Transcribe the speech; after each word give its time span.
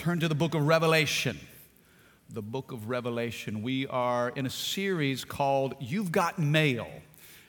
turn 0.00 0.18
to 0.18 0.28
the 0.28 0.34
book 0.34 0.54
of 0.54 0.66
Revelation 0.66 1.38
the 2.32 2.40
book 2.40 2.72
of 2.72 2.88
Revelation. 2.88 3.60
We 3.60 3.86
are 3.88 4.30
in 4.30 4.46
a 4.46 4.50
series 4.50 5.24
called 5.26 5.74
You've 5.78 6.10
Got 6.10 6.38
Mail. 6.38 6.88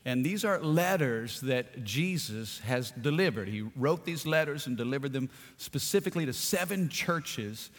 And 0.03 0.25
these 0.25 0.43
are 0.43 0.59
letters 0.59 1.39
that 1.41 1.85
Jesus 1.85 2.59
has 2.59 2.91
delivered. 2.91 3.47
He 3.47 3.61
wrote 3.77 4.03
these 4.03 4.25
letters 4.25 4.67
and 4.67 4.75
delivered 4.75 5.13
them 5.13 5.29
specifically 5.57 6.25
to 6.25 6.33
seven 6.33 6.89
churches 6.89 7.69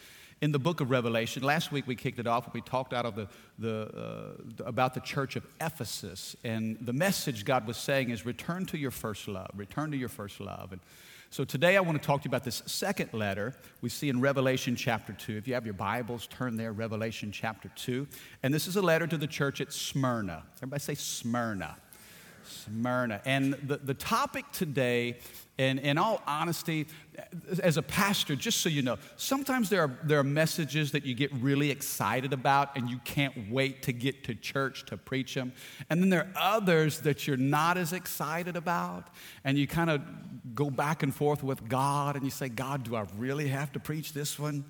in 0.41 0.51
the 0.51 0.59
book 0.59 0.81
of 0.81 0.89
Revelation. 0.89 1.43
Last 1.43 1.71
week 1.71 1.85
we 1.85 1.95
kicked 1.95 2.17
it 2.17 2.25
off. 2.25 2.51
We 2.51 2.61
talked 2.61 2.93
out 2.93 3.05
of 3.05 3.15
the, 3.15 3.27
the, 3.59 4.37
uh, 4.59 4.63
about 4.65 4.95
the 4.95 5.01
church 5.01 5.35
of 5.35 5.45
Ephesus. 5.61 6.35
And 6.43 6.79
the 6.81 6.93
message 6.93 7.45
God 7.45 7.67
was 7.67 7.77
saying 7.77 8.09
is 8.09 8.25
return 8.25 8.65
to 8.67 8.77
your 8.79 8.91
first 8.91 9.27
love, 9.27 9.51
return 9.55 9.91
to 9.91 9.97
your 9.97 10.09
first 10.09 10.39
love. 10.39 10.71
And 10.71 10.81
so 11.33 11.43
today 11.43 11.77
I 11.77 11.79
want 11.79 11.99
to 11.99 12.05
talk 12.05 12.21
to 12.21 12.25
you 12.25 12.29
about 12.29 12.43
this 12.43 12.61
second 12.67 13.11
letter 13.11 13.55
we 13.81 13.89
see 13.89 14.07
in 14.09 14.21
Revelation 14.21 14.75
chapter 14.75 15.13
2. 15.13 15.35
If 15.35 15.47
you 15.47 15.55
have 15.55 15.65
your 15.65 15.73
Bibles, 15.73 16.27
turn 16.27 16.57
there, 16.57 16.73
Revelation 16.73 17.31
chapter 17.31 17.71
2. 17.75 18.05
And 18.43 18.53
this 18.53 18.67
is 18.67 18.75
a 18.75 18.83
letter 18.83 19.07
to 19.07 19.17
the 19.17 19.25
church 19.25 19.59
at 19.59 19.73
Smyrna. 19.73 20.43
Everybody 20.57 20.79
say 20.79 20.93
Smyrna. 20.93 21.75
Smyrna. 22.43 23.21
And 23.25 23.53
the, 23.53 23.77
the 23.77 23.93
topic 23.93 24.45
today, 24.51 25.17
and 25.57 25.79
in 25.79 25.97
all 25.97 26.21
honesty, 26.25 26.87
as 27.61 27.77
a 27.77 27.81
pastor, 27.81 28.35
just 28.35 28.61
so 28.61 28.69
you 28.69 28.81
know, 28.81 28.97
sometimes 29.17 29.69
there 29.69 29.83
are, 29.83 29.99
there 30.03 30.19
are 30.19 30.23
messages 30.23 30.91
that 30.91 31.05
you 31.05 31.13
get 31.13 31.31
really 31.33 31.69
excited 31.69 32.33
about 32.33 32.75
and 32.75 32.89
you 32.89 32.97
can't 33.05 33.51
wait 33.51 33.83
to 33.83 33.93
get 33.93 34.23
to 34.23 34.35
church 34.35 34.85
to 34.87 34.97
preach 34.97 35.35
them. 35.35 35.53
And 35.89 36.01
then 36.01 36.09
there 36.09 36.21
are 36.35 36.55
others 36.57 37.01
that 37.01 37.27
you're 37.27 37.37
not 37.37 37.77
as 37.77 37.93
excited 37.93 38.55
about 38.55 39.09
and 39.43 39.57
you 39.57 39.67
kind 39.67 39.89
of 39.89 40.01
go 40.55 40.69
back 40.69 41.03
and 41.03 41.13
forth 41.13 41.43
with 41.43 41.67
God 41.69 42.15
and 42.15 42.23
you 42.25 42.31
say, 42.31 42.49
God, 42.49 42.83
do 42.83 42.95
I 42.95 43.05
really 43.17 43.47
have 43.49 43.71
to 43.73 43.79
preach 43.79 44.13
this 44.13 44.39
one? 44.39 44.65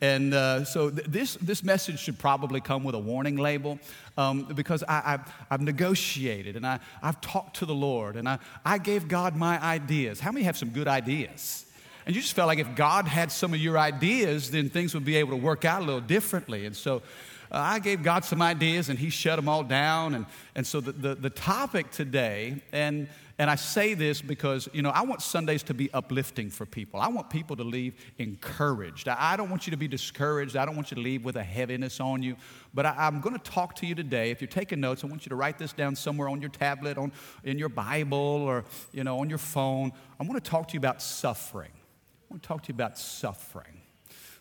And 0.00 0.32
uh, 0.32 0.64
so 0.64 0.90
th- 0.90 1.06
this, 1.06 1.34
this 1.36 1.64
message 1.64 1.98
should 1.98 2.18
probably 2.18 2.60
come 2.60 2.84
with 2.84 2.94
a 2.94 2.98
warning 2.98 3.36
label 3.36 3.78
um, 4.16 4.44
because 4.54 4.84
I, 4.84 5.00
have 5.00 5.34
I've 5.50 5.60
negotiated 5.60 6.56
and 6.56 6.66
I, 6.66 6.78
I've 7.02 7.20
talked 7.20 7.56
to 7.56 7.66
the 7.66 7.74
Lord 7.74 8.16
and 8.16 8.28
I, 8.28 8.38
I 8.64 8.78
gave 8.78 9.08
God 9.08 9.34
my 9.36 9.62
ideas. 9.62 10.20
How 10.20 10.30
many 10.30 10.44
have 10.44 10.56
some 10.56 10.70
good 10.70 10.86
ideas? 10.86 11.64
And 12.06 12.14
you 12.14 12.22
just 12.22 12.34
felt 12.34 12.46
like 12.46 12.58
if 12.58 12.74
God 12.74 13.06
had 13.06 13.30
some 13.30 13.52
of 13.52 13.60
your 13.60 13.76
ideas, 13.76 14.50
then 14.50 14.70
things 14.70 14.94
would 14.94 15.04
be 15.04 15.16
able 15.16 15.30
to 15.30 15.36
work 15.36 15.64
out 15.64 15.82
a 15.82 15.84
little 15.84 16.00
differently. 16.00 16.64
And 16.64 16.74
so 16.74 17.02
uh, 17.50 17.58
I 17.58 17.80
gave 17.80 18.02
God 18.02 18.24
some 18.24 18.40
ideas 18.40 18.88
and 18.88 18.98
He 18.98 19.10
shut 19.10 19.36
them 19.36 19.48
all 19.48 19.64
down. 19.64 20.14
And, 20.14 20.26
and 20.54 20.66
so 20.66 20.80
the, 20.80 20.92
the, 20.92 21.14
the 21.16 21.30
topic 21.30 21.90
today, 21.90 22.62
and 22.72 23.08
and 23.40 23.48
I 23.48 23.54
say 23.54 23.94
this 23.94 24.20
because, 24.20 24.68
you 24.72 24.82
know, 24.82 24.90
I 24.90 25.02
want 25.02 25.22
Sundays 25.22 25.62
to 25.64 25.74
be 25.74 25.88
uplifting 25.94 26.50
for 26.50 26.66
people. 26.66 26.98
I 26.98 27.06
want 27.06 27.30
people 27.30 27.54
to 27.56 27.62
leave 27.62 27.94
encouraged. 28.18 29.06
I 29.06 29.36
don't 29.36 29.48
want 29.48 29.64
you 29.68 29.70
to 29.70 29.76
be 29.76 29.86
discouraged. 29.86 30.56
I 30.56 30.64
don't 30.64 30.74
want 30.74 30.90
you 30.90 30.96
to 30.96 31.00
leave 31.00 31.24
with 31.24 31.36
a 31.36 31.44
heaviness 31.44 32.00
on 32.00 32.20
you. 32.20 32.34
But 32.74 32.86
I, 32.86 33.06
am 33.06 33.20
going 33.20 33.38
to 33.38 33.50
talk 33.50 33.76
to 33.76 33.86
you 33.86 33.94
today. 33.94 34.32
If 34.32 34.40
you're 34.40 34.48
taking 34.48 34.80
notes, 34.80 35.04
I 35.04 35.06
want 35.06 35.24
you 35.24 35.30
to 35.30 35.36
write 35.36 35.56
this 35.56 35.72
down 35.72 35.94
somewhere 35.94 36.28
on 36.28 36.40
your 36.40 36.50
tablet, 36.50 36.98
on, 36.98 37.12
in 37.44 37.58
your 37.60 37.68
Bible, 37.68 38.18
or, 38.18 38.64
you 38.92 39.04
know, 39.04 39.20
on 39.20 39.28
your 39.28 39.38
phone. 39.38 39.92
I'm 40.18 40.26
going 40.26 40.40
to 40.40 40.50
talk 40.50 40.66
to 40.68 40.74
you 40.74 40.80
about 40.80 41.00
suffering. 41.00 41.70
I 41.72 42.24
want 42.30 42.42
to 42.42 42.48
talk 42.48 42.64
to 42.64 42.68
you 42.72 42.74
about 42.74 42.98
suffering. 42.98 43.82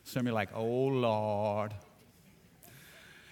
Some 0.05 0.21
of 0.21 0.25
you 0.25 0.31
are 0.31 0.33
like, 0.33 0.49
oh, 0.55 0.65
Lord, 0.65 1.75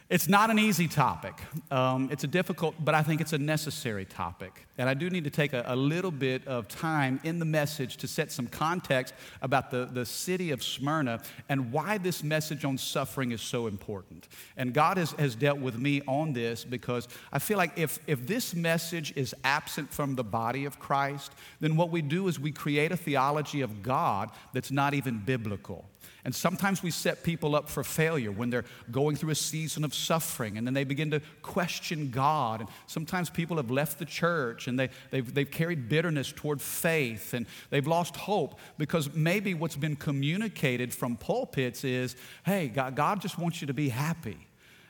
it's 0.07 0.27
not 0.27 0.51
an 0.51 0.59
easy 0.59 0.87
topic. 0.87 1.33
Um, 1.71 2.09
it's 2.11 2.23
a 2.23 2.27
difficult, 2.27 2.75
but 2.79 2.93
I 2.93 3.01
think 3.01 3.21
it's 3.21 3.33
a 3.33 3.39
necessary 3.39 4.05
topic. 4.05 4.67
And 4.77 4.87
I 4.87 4.93
do 4.93 5.09
need 5.09 5.23
to 5.23 5.31
take 5.31 5.53
a, 5.53 5.63
a, 5.65 5.75
little 5.75 6.11
bit 6.11 6.45
of 6.47 6.67
time 6.67 7.19
in 7.23 7.39
the 7.39 7.45
message 7.45 7.97
to 7.97 8.07
set 8.07 8.31
some 8.31 8.45
context 8.45 9.15
about 9.41 9.71
the, 9.71 9.85
the 9.91 10.05
city 10.05 10.51
of 10.51 10.61
Smyrna 10.61 11.21
and 11.49 11.71
why 11.71 11.97
this 11.97 12.23
message 12.23 12.65
on 12.65 12.77
suffering 12.77 13.31
is 13.31 13.41
so 13.41 13.65
important. 13.65 14.27
And 14.57 14.73
God 14.73 14.97
has, 14.97 15.11
has 15.13 15.33
dealt 15.33 15.59
with 15.59 15.77
me 15.79 16.03
on 16.07 16.33
this 16.33 16.65
because 16.65 17.07
I 17.31 17.39
feel 17.39 17.57
like 17.57 17.75
if, 17.75 17.97
if 18.05 18.27
this 18.27 18.53
message 18.53 19.11
is 19.15 19.33
absent 19.43 19.91
from 19.91 20.15
the 20.15 20.23
body 20.23 20.65
of 20.65 20.77
Christ, 20.77 21.31
then 21.61 21.77
what 21.77 21.89
we 21.89 22.03
do 22.03 22.27
is 22.27 22.39
we 22.39 22.51
create 22.51 22.91
a 22.91 22.97
theology 22.97 23.61
of 23.61 23.81
God 23.81 24.29
that's 24.53 24.71
not 24.71 24.93
even 24.93 25.17
biblical. 25.19 25.85
And 26.23 26.33
sometimes 26.33 26.81
we 26.81 26.91
set 26.91 27.23
people 27.23 27.55
up 27.55 27.69
for 27.69 27.83
failure 27.83 28.31
when 28.31 28.49
they're 28.49 28.65
going 28.91 29.15
through 29.15 29.29
a 29.29 29.35
season 29.35 29.83
of 29.83 29.93
suffering 29.93 30.57
and 30.57 30.65
then 30.65 30.73
they 30.73 30.83
begin 30.83 31.11
to 31.11 31.21
question 31.41 32.09
God. 32.09 32.61
And 32.61 32.69
sometimes 32.87 33.29
people 33.29 33.57
have 33.57 33.69
left 33.69 33.99
the 33.99 34.05
church 34.05 34.67
and 34.67 34.79
they, 34.79 34.89
they've, 35.11 35.33
they've 35.33 35.49
carried 35.49 35.87
bitterness 35.87 36.31
toward 36.31 36.61
faith 36.61 37.33
and 37.33 37.45
they've 37.69 37.85
lost 37.85 38.15
hope 38.15 38.59
because 38.77 39.13
maybe 39.13 39.53
what's 39.53 39.75
been 39.75 39.95
communicated 39.95 40.93
from 40.93 41.15
pulpits 41.15 41.83
is 41.83 42.15
hey, 42.43 42.67
God, 42.67 42.95
God 42.95 43.21
just 43.21 43.37
wants 43.37 43.61
you 43.61 43.67
to 43.67 43.73
be 43.73 43.89
happy. 43.89 44.37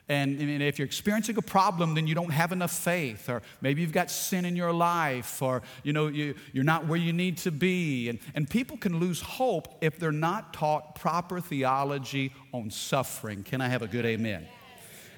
And, 0.07 0.39
and, 0.39 0.61
if 0.61 0.77
you're 0.77 0.85
experiencing 0.85 1.35
a 1.37 1.41
problem, 1.41 1.95
then 1.95 2.05
you 2.05 2.13
don't 2.13 2.31
have 2.31 2.51
enough 2.51 2.71
faith, 2.71 3.27
or 3.27 3.41
maybe 3.61 3.81
you've 3.81 3.91
got 3.91 4.11
sin 4.11 4.45
in 4.45 4.55
your 4.55 4.71
life, 4.71 5.41
or 5.41 5.63
you 5.81 5.93
know, 5.93 6.07
you, 6.07 6.35
you're 6.53 6.63
not 6.63 6.85
where 6.85 6.99
you 6.99 7.11
need 7.11 7.37
to 7.39 7.51
be. 7.51 8.09
And, 8.09 8.19
and 8.35 8.47
people 8.47 8.77
can 8.77 8.99
lose 8.99 9.19
hope 9.19 9.79
if 9.81 9.97
they're 9.97 10.11
not 10.11 10.53
taught 10.53 10.93
proper 10.93 11.41
theology 11.41 12.33
on 12.53 12.69
suffering. 12.69 13.43
Can 13.43 13.61
I 13.61 13.67
have 13.67 13.81
a 13.81 13.87
good 13.87 14.05
amen? 14.05 14.47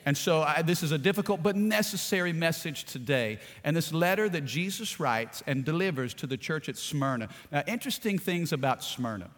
And 0.06 0.18
so, 0.18 0.42
I, 0.44 0.62
this 0.62 0.84
is 0.84 0.94
a 0.94 0.98
difficult 0.98 1.44
but 1.44 1.58
necessary 1.58 2.32
message 2.32 2.86
today. 2.86 3.40
And 3.66 3.76
this 3.76 3.92
letter 3.92 4.30
that 4.30 4.46
Jesus 4.46 5.02
writes 5.02 5.44
and 5.46 5.66
delivers 5.66 6.14
to 6.14 6.28
the 6.28 6.38
church 6.38 6.70
at 6.70 6.78
Smyrna. 6.78 7.28
Now, 7.52 7.64
interesting 7.68 8.18
things 8.18 8.54
about 8.54 8.86
Smyrna. 8.86 9.30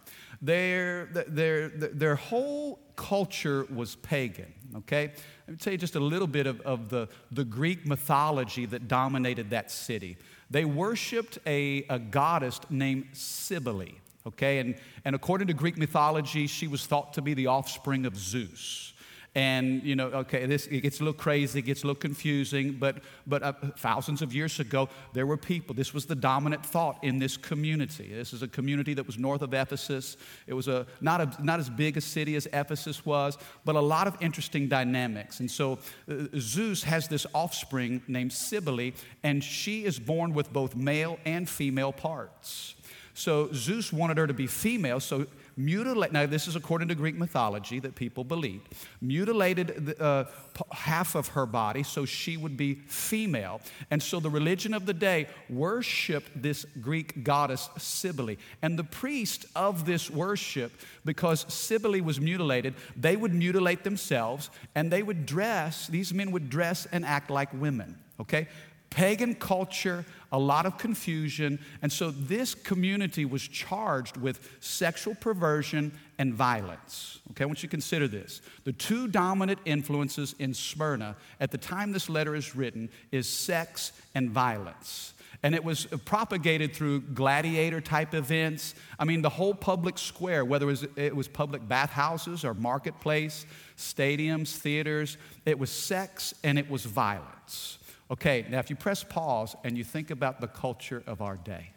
Their, 0.42 1.06
their, 1.28 1.70
their, 1.70 2.16
whole 2.16 2.80
culture 2.96 3.66
was 3.74 3.96
pagan, 3.96 4.54
okay? 4.78 5.12
Let 5.48 5.50
me 5.50 5.58
tell 5.58 5.74
you 5.74 5.78
just 5.78 5.96
a 5.96 6.00
little 6.00 6.28
bit 6.28 6.48
of, 6.48 6.62
of 6.62 6.88
the, 6.88 7.10
the 7.32 7.44
Greek 7.44 7.86
mythology 7.86 8.66
that 8.68 8.88
dominated 8.88 9.50
that 9.50 9.70
city. 9.70 10.18
They 10.50 10.64
worshiped 10.64 11.40
a, 11.46 11.86
a 11.90 12.00
goddess 12.00 12.62
named 12.70 13.08
Cybele, 13.12 13.90
okay? 14.28 14.60
And, 14.60 14.76
and 15.04 15.14
according 15.14 15.48
to 15.48 15.54
Greek 15.54 15.78
mythology, 15.78 16.48
she 16.48 16.68
was 16.68 16.86
thought 16.86 17.14
to 17.14 17.22
be 17.22 17.34
the 17.34 17.48
offspring 17.48 18.06
of 18.06 18.16
Zeus. 18.16 18.94
And, 19.36 19.84
you 19.84 19.96
know, 19.96 20.08
okay, 20.08 20.48
this 20.48 20.66
it 20.68 20.82
gets 20.82 21.00
a 21.00 21.04
little 21.04 21.14
crazy, 21.14 21.60
it 21.60 21.62
gets 21.62 21.84
a 21.84 21.88
little 21.88 22.00
confusing, 22.00 22.74
but, 22.74 22.98
but 23.28 23.44
uh, 23.44 23.54
thousands 23.78 24.24
of 24.24 24.34
years 24.34 24.60
ago, 24.60 24.90
there 25.14 25.28
were 25.28 25.38
people. 25.38 25.76
This 25.76 25.94
was 25.94 26.08
the 26.08 26.16
dominant 26.16 26.66
thought 26.66 27.04
in 27.04 27.20
this 27.20 27.38
community. 27.38 28.10
This 28.12 28.34
is 28.34 28.42
a 28.42 28.48
community 28.48 28.96
that 28.96 29.06
was 29.06 29.20
north 29.20 29.44
of 29.44 29.54
Ephesus. 29.54 30.18
It 30.48 30.54
was 30.56 30.68
a, 30.68 30.88
not, 31.00 31.22
a, 31.22 31.44
not 31.44 31.60
as 31.60 31.70
big 31.70 31.96
a 31.96 32.02
city 32.02 32.36
as 32.36 32.48
Ephesus 32.52 33.06
was, 33.06 33.38
but 33.66 33.76
a 33.76 33.82
lot 33.82 34.08
of 34.08 34.18
interesting 34.20 34.68
dynamics. 34.68 35.40
And 35.42 35.50
so 35.50 35.78
uh, 36.10 36.26
Zeus 36.38 36.84
has 36.84 37.08
this 37.08 37.28
offspring 37.34 38.02
named 38.08 38.34
Cybele, 38.34 38.94
and 39.24 39.44
she 39.44 39.86
is 39.86 40.00
born 40.00 40.34
with 40.34 40.52
both 40.52 40.76
male 40.76 41.20
and 41.24 41.48
female 41.48 41.92
parts. 41.92 42.74
So 43.14 43.52
Zeus 43.54 43.94
wanted 43.94 44.18
her 44.18 44.28
to 44.28 44.34
be 44.34 44.48
female, 44.48 45.00
so 45.00 45.28
mutilate, 45.59 46.14
now 46.14 46.25
this 46.25 46.47
is 46.47 46.56
according 46.56 46.88
to 46.88 46.96
Greek 46.96 47.16
mythology 47.16 47.80
that 47.81 47.94
people 47.94 48.24
believed, 48.24 48.69
mutilated 49.01 49.86
the, 49.86 50.01
uh, 50.01 50.25
half 50.72 51.16
of 51.16 51.28
her 51.30 51.45
body 51.45 51.84
so 51.84 52.06
she 52.06 52.38
would 52.38 52.56
be 52.56 52.75
female. 52.88 53.60
And 53.92 54.01
so 54.01 54.19
the 54.19 54.30
religion 54.30 54.74
of 54.74 54.86
the 54.86 54.94
day 54.94 55.28
worshiped 55.50 56.42
this 56.42 56.66
Greek 56.80 57.24
goddess 57.24 57.69
Cybele. 57.78 58.38
And 58.62 58.80
the 58.80 58.84
priest 58.86 59.45
of 59.56 59.86
this 59.86 60.10
worship, 60.10 60.72
because 61.04 61.45
Cybele 61.54 62.01
was 62.01 62.22
mutilated, 62.22 62.74
they 62.95 63.18
would 63.18 63.34
mutilate 63.34 63.84
themselves 63.84 64.50
and 64.75 64.89
they 64.89 65.04
would 65.04 65.25
dress, 65.25 65.88
these 65.88 66.13
men 66.13 66.31
would 66.31 66.50
dress 66.50 66.88
and 66.92 67.06
act 67.06 67.30
like 67.30 67.54
women. 67.54 67.98
Okay? 68.19 68.48
Pagan 68.89 69.36
culture, 69.36 70.06
a 70.31 70.39
lot 70.39 70.65
of 70.65 70.77
confusion. 70.77 71.59
And 71.81 71.91
so 71.91 72.12
this 72.12 72.56
community 72.56 73.25
was 73.25 73.47
charged 73.47 74.18
with 74.18 74.57
sexual 74.59 75.15
perversion 75.15 75.91
and 76.18 76.33
violence. 76.33 77.19
Okay, 77.31 77.44
I 77.44 77.47
want 77.47 77.63
you 77.63 77.68
to 77.68 77.71
consider 77.71 78.07
this. 78.07 78.41
The 78.63 78.74
two 78.74 79.07
dominant 79.07 79.59
influences 79.65 80.36
in 80.39 80.53
Smyrna 80.53 81.15
at 81.39 81.51
the 81.51 81.57
time 81.57 81.91
this 81.91 82.09
letter 82.09 82.36
is 82.36 82.56
written 82.56 82.89
is 83.12 83.27
sex 83.27 83.91
and 84.15 84.30
violence. 84.30 85.13
And 85.41 85.56
it 85.56 85.63
was 85.63 85.86
propagated 86.03 86.74
through 86.74 87.01
gladiator 87.01 87.80
type 87.80 88.13
events. 88.13 88.75
I 88.97 89.06
mean, 89.06 89.21
the 89.21 89.30
whole 89.30 89.53
public 89.53 89.97
square, 89.97 90.44
whether 90.44 90.65
it 90.65 90.68
was, 90.68 90.88
it 90.97 91.15
was 91.15 91.30
public 91.30 91.65
bathhouses 91.65 92.44
or 92.44 92.53
marketplace, 92.53 93.45
stadiums, 93.77 94.57
theaters, 94.57 95.18
it 95.45 95.57
was 95.57 95.71
sex 95.71 96.33
and 96.44 96.59
it 96.59 96.69
was 96.69 96.83
violence. 96.83 97.79
Okay, 98.12 98.46
now 98.50 98.60
if 98.60 98.70
you 98.70 98.76
press 98.76 99.04
pause 99.04 99.56
and 99.64 99.78
you 99.78 99.84
think 99.84 100.10
about 100.10 100.42
the 100.42 100.48
culture 100.48 101.04
of 101.06 101.22
our 101.22 101.38
day, 101.38 101.72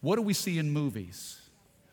what 0.00 0.16
do 0.16 0.22
we 0.22 0.34
see 0.34 0.58
in 0.58 0.70
movies? 0.70 1.40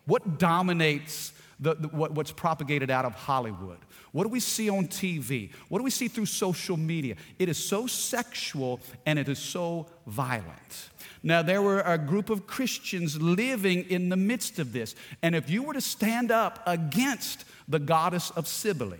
What 0.05 0.37
dominates 0.37 1.33
the, 1.59 1.75
the, 1.75 1.87
what, 1.89 2.11
what's 2.11 2.31
propagated 2.31 2.89
out 2.89 3.05
of 3.05 3.13
Hollywood? 3.13 3.77
What 4.11 4.23
do 4.23 4.29
we 4.29 4.39
see 4.39 4.69
on 4.69 4.87
TV? 4.87 5.51
What 5.69 5.79
do 5.79 5.83
we 5.83 5.89
see 5.89 6.07
through 6.07 6.25
social 6.25 6.77
media? 6.77 7.15
It 7.39 7.49
is 7.49 7.57
so 7.57 7.87
sexual 7.87 8.79
and 9.05 9.17
it 9.17 9.29
is 9.29 9.39
so 9.39 9.87
violent. 10.05 10.89
Now, 11.23 11.41
there 11.41 11.61
were 11.61 11.79
a 11.81 11.97
group 11.97 12.29
of 12.29 12.45
Christians 12.45 13.21
living 13.21 13.85
in 13.89 14.09
the 14.09 14.17
midst 14.17 14.59
of 14.59 14.73
this. 14.73 14.93
And 15.21 15.35
if 15.35 15.49
you 15.49 15.63
were 15.63 15.73
to 15.73 15.81
stand 15.81 16.31
up 16.31 16.61
against 16.65 17.45
the 17.67 17.79
goddess 17.79 18.29
of 18.31 18.47
Cybele, 18.47 18.97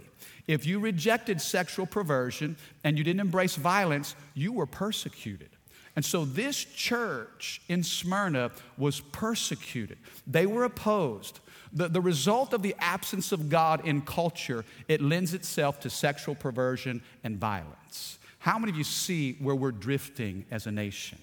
if 0.48 0.66
you 0.66 0.80
rejected 0.80 1.42
sexual 1.42 1.86
perversion 1.86 2.58
and 2.84 2.98
you 2.98 3.04
didn't 3.04 3.22
embrace 3.22 3.56
violence, 3.56 4.16
you 4.34 4.52
were 4.52 4.66
persecuted. 4.66 5.50
And 5.96 6.04
so 6.04 6.26
this 6.26 6.64
church 6.64 7.62
in 7.70 7.84
Smyrna 7.84 8.52
was 8.78 9.00
persecuted. 9.00 9.98
They 10.26 10.46
were 10.46 10.64
opposed. 10.64 11.40
The, 11.72 11.88
the 11.88 12.02
result 12.02 12.54
of 12.54 12.62
the 12.62 12.76
absence 12.80 13.32
of 13.32 13.50
God 13.50 13.86
in 13.86 14.02
culture, 14.02 14.66
it 14.88 15.02
lends 15.02 15.34
itself 15.34 15.80
to 15.82 15.90
sexual 15.90 16.36
perversion 16.36 17.02
and 17.24 17.38
violence. 17.38 18.20
How 18.40 18.60
many 18.60 18.72
of 18.72 18.78
you 18.78 18.84
see 18.84 19.34
where 19.34 19.56
we're 19.56 19.72
drifting 19.72 20.46
as 20.52 20.68
a 20.68 20.72
nation? 20.72 21.20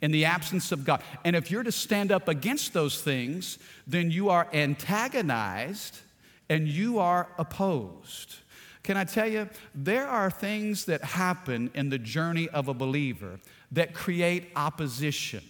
In 0.00 0.12
the 0.12 0.24
absence 0.24 0.72
of 0.72 0.84
God. 0.84 1.02
And 1.24 1.34
if 1.34 1.50
you're 1.50 1.62
to 1.62 1.72
stand 1.72 2.12
up 2.12 2.28
against 2.28 2.72
those 2.72 3.00
things, 3.00 3.58
then 3.86 4.10
you 4.10 4.30
are 4.30 4.48
antagonized 4.52 5.98
and 6.48 6.68
you 6.68 6.98
are 6.98 7.28
opposed. 7.38 8.36
Can 8.82 8.96
I 8.96 9.04
tell 9.04 9.28
you, 9.28 9.48
there 9.74 10.08
are 10.08 10.30
things 10.30 10.86
that 10.86 11.02
happen 11.02 11.70
in 11.74 11.88
the 11.88 11.98
journey 11.98 12.48
of 12.48 12.68
a 12.68 12.74
believer 12.74 13.38
that 13.70 13.94
create 13.94 14.50
opposition. 14.56 15.44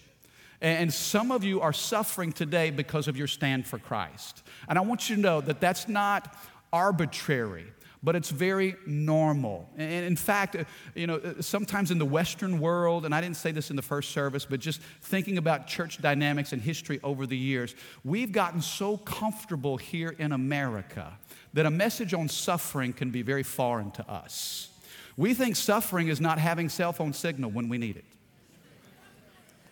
And 0.61 0.93
some 0.93 1.31
of 1.31 1.43
you 1.43 1.59
are 1.59 1.73
suffering 1.73 2.31
today 2.31 2.69
because 2.69 3.07
of 3.07 3.17
your 3.17 3.27
stand 3.27 3.65
for 3.65 3.79
Christ. 3.79 4.43
And 4.69 4.77
I 4.77 4.81
want 4.81 5.09
you 5.09 5.15
to 5.17 5.21
know 5.21 5.41
that 5.41 5.59
that's 5.59 5.87
not 5.87 6.35
arbitrary 6.71 7.65
but 8.03 8.17
it's 8.17 8.29
very 8.29 8.75
normal. 8.85 9.69
And 9.77 10.05
in 10.05 10.17
fact, 10.17 10.57
uh, 10.57 10.65
you 10.93 11.07
know, 11.07 11.15
uh, 11.15 11.41
sometimes 11.41 11.89
in 11.89 11.97
the 11.97 12.05
Western 12.05 12.59
world, 12.59 13.05
and 13.05 13.15
I 13.15 13.21
didn't 13.21 13.37
say 13.37 13.51
this 13.51 13.69
in 13.69 13.77
the 13.77 13.81
first 13.81 14.11
service, 14.11 14.45
but 14.45 14.59
just 14.59 14.81
thinking 15.01 15.37
about 15.37 15.67
church 15.67 16.01
dynamics 16.01 16.51
and 16.51 16.61
history 16.61 16.99
over 17.01 17.25
the 17.25 17.37
years, 17.37 17.75
we've 18.03 18.33
gotten 18.33 18.61
so 18.61 18.97
comfortable 18.97 19.77
here 19.77 20.13
in 20.19 20.33
America 20.33 21.17
that 21.53 21.65
a 21.65 21.71
message 21.71 22.13
on 22.13 22.27
suffering 22.27 22.93
can 22.93 23.11
be 23.11 23.21
very 23.21 23.43
foreign 23.43 23.91
to 23.91 24.09
us. 24.09 24.69
We 25.15 25.33
think 25.33 25.55
suffering 25.55 26.07
is 26.07 26.19
not 26.19 26.39
having 26.39 26.69
cell 26.69 26.93
phone 26.93 27.13
signal 27.13 27.51
when 27.51 27.69
we 27.69 27.77
need 27.77 27.97
it. 27.97 28.05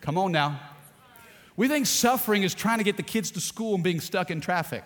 Come 0.02 0.18
on 0.18 0.32
now. 0.32 0.60
We 1.58 1.68
think 1.68 1.86
suffering 1.86 2.44
is 2.44 2.54
trying 2.54 2.78
to 2.78 2.84
get 2.84 2.98
the 2.98 3.04
kids 3.04 3.32
to 3.32 3.42
school 3.42 3.76
and 3.76 3.84
being 3.84 4.00
stuck 4.00 4.32
in 4.32 4.42
traffic. 4.42 4.84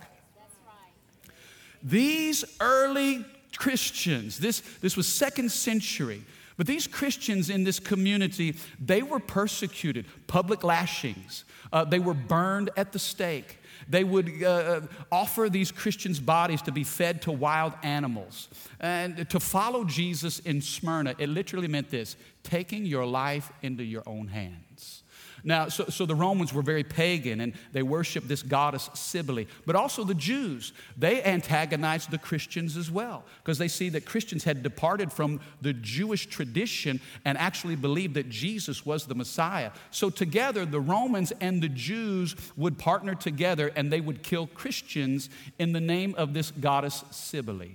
These 1.84 2.44
early 2.60 3.24
Christians, 3.56 4.40
this, 4.40 4.62
this 4.82 4.98
was 4.98 5.08
second 5.08 5.52
century, 5.52 6.24
but 6.58 6.68
these 6.68 6.88
Christians 6.88 7.50
in 7.50 7.64
this 7.64 7.80
community, 7.80 8.56
they 8.80 9.04
were 9.04 9.20
persecuted, 9.20 10.06
public 10.28 10.64
lashings. 10.64 11.44
Uh, 11.72 11.84
they 11.84 12.00
were 12.00 12.14
burned 12.14 12.70
at 12.78 12.92
the 12.94 13.00
stake. 13.00 13.60
They 13.88 14.04
would 14.04 14.44
uh, 14.44 14.48
uh, 14.48 14.82
offer 15.12 15.50
these 15.50 15.72
Christians' 15.72 16.20
bodies 16.20 16.62
to 16.64 16.72
be 16.72 16.84
fed 16.84 17.22
to 17.24 17.32
wild 17.32 17.74
animals. 17.84 18.50
And 18.80 19.30
to 19.30 19.40
follow 19.40 19.84
Jesus 19.84 20.40
in 20.40 20.62
Smyrna, 20.62 21.16
it 21.18 21.30
literally 21.30 21.68
meant 21.68 21.90
this 21.90 22.16
taking 22.44 22.86
your 22.86 23.06
life 23.06 23.52
into 23.62 23.84
your 23.84 24.04
own 24.06 24.28
hands. 24.28 25.04
Now, 25.48 25.70
so, 25.70 25.86
so 25.86 26.08
the 26.08 26.16
Romans 26.16 26.52
were 26.52 26.64
very 26.64 26.84
pagan 26.84 27.40
and 27.40 27.54
they 27.72 27.84
worshiped 27.84 28.28
this 28.28 28.42
goddess 28.42 28.90
Cybele. 28.96 29.46
But 29.68 29.76
also 29.76 30.04
the 30.04 30.16
Jews, 30.16 30.74
they 30.98 31.24
antagonized 31.24 32.10
the 32.10 32.18
Christians 32.18 32.76
as 32.76 32.90
well 32.90 33.24
because 33.44 33.60
they 33.60 33.68
see 33.68 33.90
that 33.90 34.06
Christians 34.06 34.44
had 34.44 34.64
departed 34.64 35.14
from 35.14 35.40
the 35.62 35.72
Jewish 35.72 36.26
tradition 36.26 37.00
and 37.26 37.38
actually 37.38 37.76
believed 37.76 38.16
that 38.16 38.28
Jesus 38.28 38.88
was 38.88 39.06
the 39.06 39.14
Messiah. 39.14 39.70
So 39.92 40.10
together, 40.10 40.66
the 40.66 40.82
Romans 40.82 41.32
and 41.40 41.62
the 41.62 41.70
Jews 41.70 42.36
would 42.58 42.80
partner 42.80 43.14
together 43.14 43.72
and 43.76 43.94
they 43.94 44.02
would 44.02 44.24
kill 44.24 44.48
Christians 44.48 45.30
in 45.60 45.74
the 45.74 45.82
name 45.82 46.16
of 46.18 46.34
this 46.34 46.50
goddess 46.50 47.04
Cybele. 47.12 47.68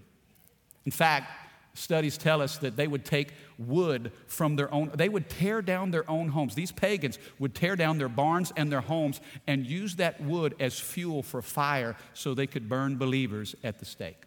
In 0.84 0.93
fact, 0.93 1.31
Studies 1.81 2.19
tell 2.19 2.43
us 2.43 2.59
that 2.59 2.77
they 2.77 2.87
would 2.87 3.06
take 3.06 3.32
wood 3.56 4.12
from 4.27 4.55
their 4.55 4.73
own, 4.73 4.91
they 4.94 5.09
would 5.09 5.31
tear 5.31 5.62
down 5.62 5.91
their 5.91 6.09
own 6.11 6.29
homes. 6.29 6.55
These 6.55 6.73
pagans 6.73 7.19
would 7.38 7.55
tear 7.55 7.75
down 7.75 7.97
their 7.97 8.11
barns 8.11 8.53
and 8.55 8.71
their 8.71 8.82
homes 8.82 9.23
and 9.47 9.65
use 9.65 9.97
that 9.97 10.21
wood 10.21 10.55
as 10.61 10.79
fuel 10.79 11.23
for 11.23 11.41
fire 11.41 11.97
so 12.12 12.35
they 12.35 12.47
could 12.47 12.69
burn 12.69 12.99
believers 12.99 13.55
at 13.65 13.79
the 13.79 13.87
stake. 13.87 14.25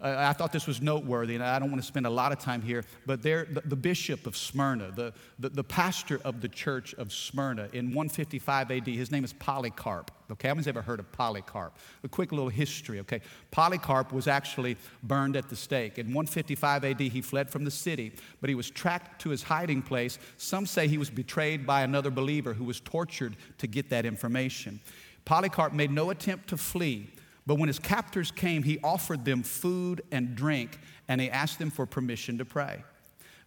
Uh, 0.00 0.14
I 0.18 0.32
thought 0.34 0.52
this 0.52 0.66
was 0.66 0.82
noteworthy, 0.82 1.34
and 1.34 1.42
I 1.42 1.58
don't 1.58 1.70
want 1.70 1.82
to 1.82 1.86
spend 1.86 2.06
a 2.06 2.10
lot 2.10 2.30
of 2.30 2.38
time 2.38 2.60
here, 2.60 2.84
but 3.06 3.22
there, 3.22 3.46
the, 3.50 3.62
the 3.62 3.76
bishop 3.76 4.26
of 4.26 4.36
Smyrna, 4.36 4.90
the, 4.90 5.14
the, 5.38 5.48
the, 5.48 5.64
pastor 5.64 6.20
of 6.24 6.42
the 6.42 6.48
church 6.48 6.94
of 6.94 7.12
Smyrna 7.12 7.68
in 7.72 7.86
155 7.86 8.70
AD, 8.70 8.86
his 8.86 9.10
name 9.10 9.24
is 9.24 9.32
Polycarp. 9.32 10.10
Okay, 10.30 10.48
how 10.48 10.56
ever 10.66 10.82
heard 10.82 11.00
of 11.00 11.10
Polycarp? 11.12 11.72
A 12.04 12.08
quick 12.08 12.32
little 12.32 12.48
history, 12.48 13.00
okay? 13.00 13.20
Polycarp 13.50 14.12
was 14.12 14.26
actually 14.28 14.76
burned 15.02 15.36
at 15.36 15.48
the 15.48 15.56
stake. 15.56 15.98
In 15.98 16.08
155 16.08 16.84
AD, 16.84 17.00
he 17.00 17.22
fled 17.22 17.48
from 17.48 17.64
the 17.64 17.70
city, 17.70 18.12
but 18.40 18.50
he 18.50 18.54
was 18.54 18.68
tracked 18.68 19.22
to 19.22 19.30
his 19.30 19.42
hiding 19.42 19.82
place. 19.82 20.18
Some 20.36 20.66
say 20.66 20.88
he 20.88 20.98
was 20.98 21.10
betrayed 21.10 21.66
by 21.66 21.82
another 21.82 22.10
believer 22.10 22.52
who 22.52 22.64
was 22.64 22.80
tortured 22.80 23.36
to 23.58 23.66
get 23.66 23.88
that 23.90 24.04
information. 24.04 24.80
Polycarp 25.24 25.72
made 25.72 25.90
no 25.90 26.10
attempt 26.10 26.48
to 26.48 26.56
flee. 26.56 27.10
But 27.46 27.58
when 27.58 27.68
his 27.68 27.78
captors 27.78 28.30
came, 28.30 28.64
he 28.64 28.78
offered 28.82 29.24
them 29.24 29.42
food 29.42 30.02
and 30.10 30.34
drink, 30.34 30.78
and 31.08 31.20
he 31.20 31.30
asked 31.30 31.58
them 31.58 31.70
for 31.70 31.86
permission 31.86 32.38
to 32.38 32.44
pray. 32.44 32.82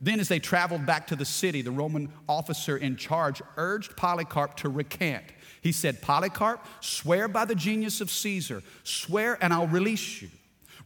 Then, 0.02 0.22
as 0.22 0.30
they 0.30 0.40
traveled 0.40 0.86
back 0.86 1.08
to 1.08 1.16
the 1.18 1.26
city, 1.26 1.62
the 1.62 1.72
Roman 1.72 2.10
officer 2.30 2.78
in 2.78 2.96
charge 2.96 3.42
urged 3.58 3.98
Polycarp 3.98 4.56
to 4.58 4.70
recant. 4.70 5.26
He 5.62 5.74
said, 5.74 6.02
Polycarp, 6.02 6.66
swear 6.80 7.28
by 7.28 7.44
the 7.44 7.56
genius 7.56 8.00
of 8.00 8.10
Caesar, 8.10 8.64
swear 8.84 9.38
and 9.42 9.54
I'll 9.54 9.68
release 9.68 10.22
you. 10.22 10.30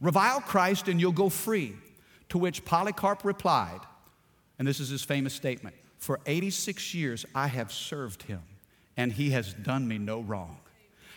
Revile 0.00 0.40
Christ 0.40 0.88
and 0.88 1.00
you'll 1.00 1.12
go 1.12 1.28
free. 1.28 1.74
To 2.30 2.38
which 2.38 2.64
Polycarp 2.64 3.24
replied, 3.24 3.80
and 4.58 4.66
this 4.66 4.80
is 4.80 4.88
his 4.88 5.04
famous 5.04 5.34
statement 5.34 5.76
For 5.98 6.18
86 6.26 6.94
years 6.94 7.24
I 7.32 7.46
have 7.46 7.70
served 7.70 8.24
him, 8.24 8.42
and 8.96 9.12
he 9.12 9.30
has 9.30 9.54
done 9.54 9.86
me 9.86 9.98
no 9.98 10.20
wrong. 10.20 10.58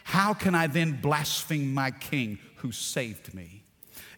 How 0.07 0.33
can 0.33 0.55
I 0.55 0.67
then 0.67 0.93
blaspheme 1.01 1.73
my 1.73 1.91
king 1.91 2.39
who 2.55 2.71
saved 2.71 3.33
me? 3.33 3.63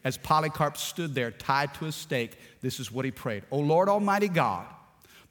As 0.03 0.17
Polycarp 0.17 0.77
stood 0.77 1.15
there 1.15 1.31
tied 1.31 1.73
to 1.73 1.87
a 1.87 1.91
stake, 1.91 2.37
this 2.61 2.79
is 2.79 2.91
what 2.91 3.05
he 3.05 3.11
prayed 3.11 3.43
O 3.49 3.57
Lord 3.57 3.89
Almighty 3.89 4.27
God, 4.27 4.67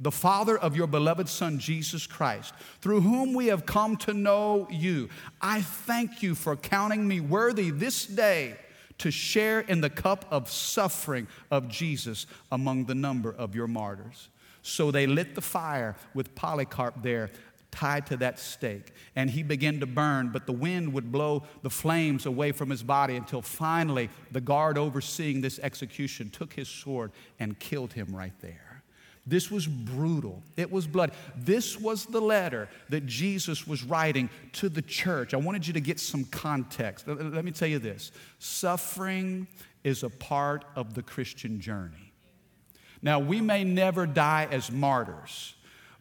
the 0.01 0.11
Father 0.11 0.59
of 0.59 0.75
your 0.75 0.89
beloved 0.89 1.29
Son, 1.29 1.61
Jesus 1.61 2.09
Christ, 2.09 2.55
through 2.81 3.03
whom 3.03 3.35
we 3.35 3.47
have 3.47 3.67
come 3.67 3.97
to 3.99 4.13
know 4.13 4.67
you, 4.69 5.09
I 5.41 5.63
thank 5.63 6.25
you 6.25 6.35
for 6.35 6.57
counting 6.57 7.07
me 7.07 7.21
worthy 7.21 7.71
this 7.71 8.05
day 8.07 8.57
to 8.99 9.13
share 9.13 9.61
in 9.61 9.81
the 9.81 9.91
cup 9.91 10.25
of 10.29 10.51
suffering 10.51 11.29
of 11.53 11.69
Jesus 11.69 12.27
among 12.51 12.87
the 12.87 12.97
number 12.97 13.33
of 13.33 13.55
your 13.55 13.69
martyrs. 13.69 14.29
So 14.63 14.91
they 14.91 15.07
lit 15.07 15.35
the 15.37 15.41
fire 15.41 15.97
with 16.15 16.35
Polycarp 16.35 17.03
there 17.03 17.31
tied 17.71 18.07
to 18.07 18.17
that 18.19 18.39
stake. 18.39 18.93
And 19.15 19.31
he 19.31 19.43
began 19.43 19.81
to 19.81 19.87
burn, 19.87 20.31
but 20.31 20.47
the 20.47 20.53
wind 20.53 20.93
would 20.93 21.13
blow 21.13 21.45
the 21.63 21.71
flames 21.71 22.27
away 22.27 22.53
from 22.53 22.71
his 22.71 22.83
body 22.83 23.17
until 23.17 23.43
finally 23.43 24.11
the 24.31 24.41
guard 24.41 24.79
overseeing 24.79 25.41
this 25.41 25.59
execution 25.61 26.31
took 26.31 26.53
his 26.53 26.69
sword 26.69 27.13
and 27.39 27.59
killed 27.59 27.93
him 27.93 28.15
right 28.15 28.39
there. 28.41 28.83
This 29.27 29.51
was 29.51 29.67
brutal. 29.67 30.43
It 30.57 30.73
was 30.73 30.87
blood. 30.87 31.13
This 31.37 31.79
was 31.79 32.07
the 32.07 32.21
letter 32.21 32.67
that 32.89 33.05
Jesus 33.05 33.67
was 33.67 33.85
writing 33.85 34.31
to 34.55 34.71
the 34.71 34.81
church. 34.81 35.35
I 35.35 35.37
wanted 35.37 35.67
you 35.67 35.75
to 35.75 35.81
get 35.81 36.01
some 36.01 36.25
context. 36.25 37.07
Let 37.07 37.45
me 37.45 37.51
tell 37.51 37.69
you 37.69 37.79
this 37.79 38.11
suffering 38.39 39.47
is 39.85 40.03
a 40.03 40.09
part 40.09 40.65
of 40.75 40.95
the 40.95 41.03
Christian 41.03 41.61
journey. 41.61 42.13
Now, 43.03 43.19
we 43.19 43.43
may 43.43 43.65
never 43.65 44.07
die 44.07 44.49
as 44.51 44.73
martyrs. 44.73 45.55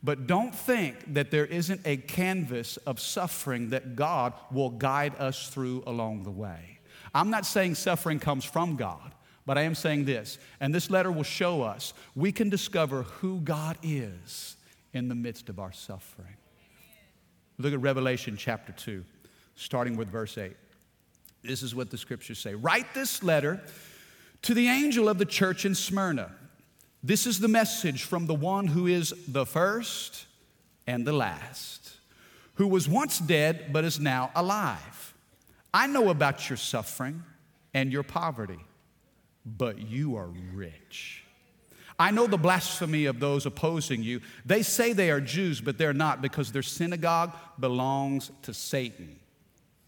But 0.07 0.25
don't 0.25 0.55
think 0.55 1.15
that 1.15 1.31
there 1.31 1.45
isn't 1.45 1.81
a 1.83 1.97
canvas 1.97 2.77
of 2.77 2.97
suffering 2.97 3.71
that 3.71 3.97
God 3.97 4.31
will 4.49 4.69
guide 4.69 5.13
us 5.19 5.49
through 5.49 5.83
along 5.85 6.23
the 6.23 6.31
way. 6.31 6.79
I'm 7.13 7.29
not 7.29 7.45
saying 7.45 7.75
suffering 7.75 8.17
comes 8.17 8.45
from 8.45 8.77
God, 8.77 9.11
But 9.45 9.57
I 9.57 9.63
am 9.63 9.75
saying 9.75 10.05
this, 10.05 10.37
and 10.61 10.73
this 10.73 10.89
letter 10.89 11.11
will 11.11 11.23
show 11.23 11.61
us 11.61 11.93
we 12.15 12.31
can 12.31 12.49
discover 12.49 13.03
who 13.03 13.41
God 13.41 13.77
is 13.83 14.55
in 14.93 15.09
the 15.09 15.15
midst 15.15 15.49
of 15.49 15.59
our 15.59 15.73
suffering. 15.73 16.37
Look 17.57 17.73
at 17.73 17.81
Revelation 17.81 18.37
chapter 18.37 18.71
2, 18.71 19.03
starting 19.55 19.97
with 19.97 20.07
verse 20.07 20.37
8. 20.37 20.55
This 21.43 21.63
is 21.63 21.75
what 21.75 21.89
the 21.89 21.97
scriptures 21.97 22.39
say 22.39 22.55
Write 22.55 22.93
this 22.93 23.23
letter 23.23 23.61
to 24.43 24.53
the 24.53 24.69
angel 24.69 25.09
of 25.09 25.17
the 25.17 25.25
church 25.25 25.65
in 25.65 25.75
Smyrna. 25.75 26.31
This 27.07 27.25
is 27.25 27.39
the 27.39 27.47
message 27.47 28.03
from 28.03 28.27
the 28.27 28.35
one 28.35 28.67
who 28.67 28.85
is 28.85 29.13
the 29.29 29.45
first 29.45 30.25
and 30.85 31.07
the 31.07 31.13
last, 31.13 31.91
who 32.55 32.67
was 32.67 32.89
once 32.89 33.19
dead 33.19 33.69
but 33.71 33.85
is 33.85 33.97
now 33.97 34.29
alive. 34.35 35.13
I 35.73 35.87
know 35.87 36.09
about 36.09 36.49
your 36.49 36.57
suffering 36.57 37.23
and 37.73 37.93
your 37.93 38.03
poverty 38.03 38.59
but 39.45 39.79
you 39.79 40.17
are 40.17 40.27
rich. 40.53 41.23
I 41.97 42.11
know 42.11 42.27
the 42.27 42.37
blasphemy 42.37 43.05
of 43.05 43.21
those 43.21 43.45
opposing 43.45 44.03
you. 44.03 44.19
They 44.45 44.61
say 44.61 44.91
they 44.91 45.09
are 45.09 45.21
Jews, 45.21 45.61
but 45.61 45.77
they're 45.77 45.93
not 45.93 46.21
because 46.21 46.51
their 46.51 46.61
synagogue 46.61 47.33
belongs 47.57 48.31
to 48.41 48.53
Satan. 48.53 49.17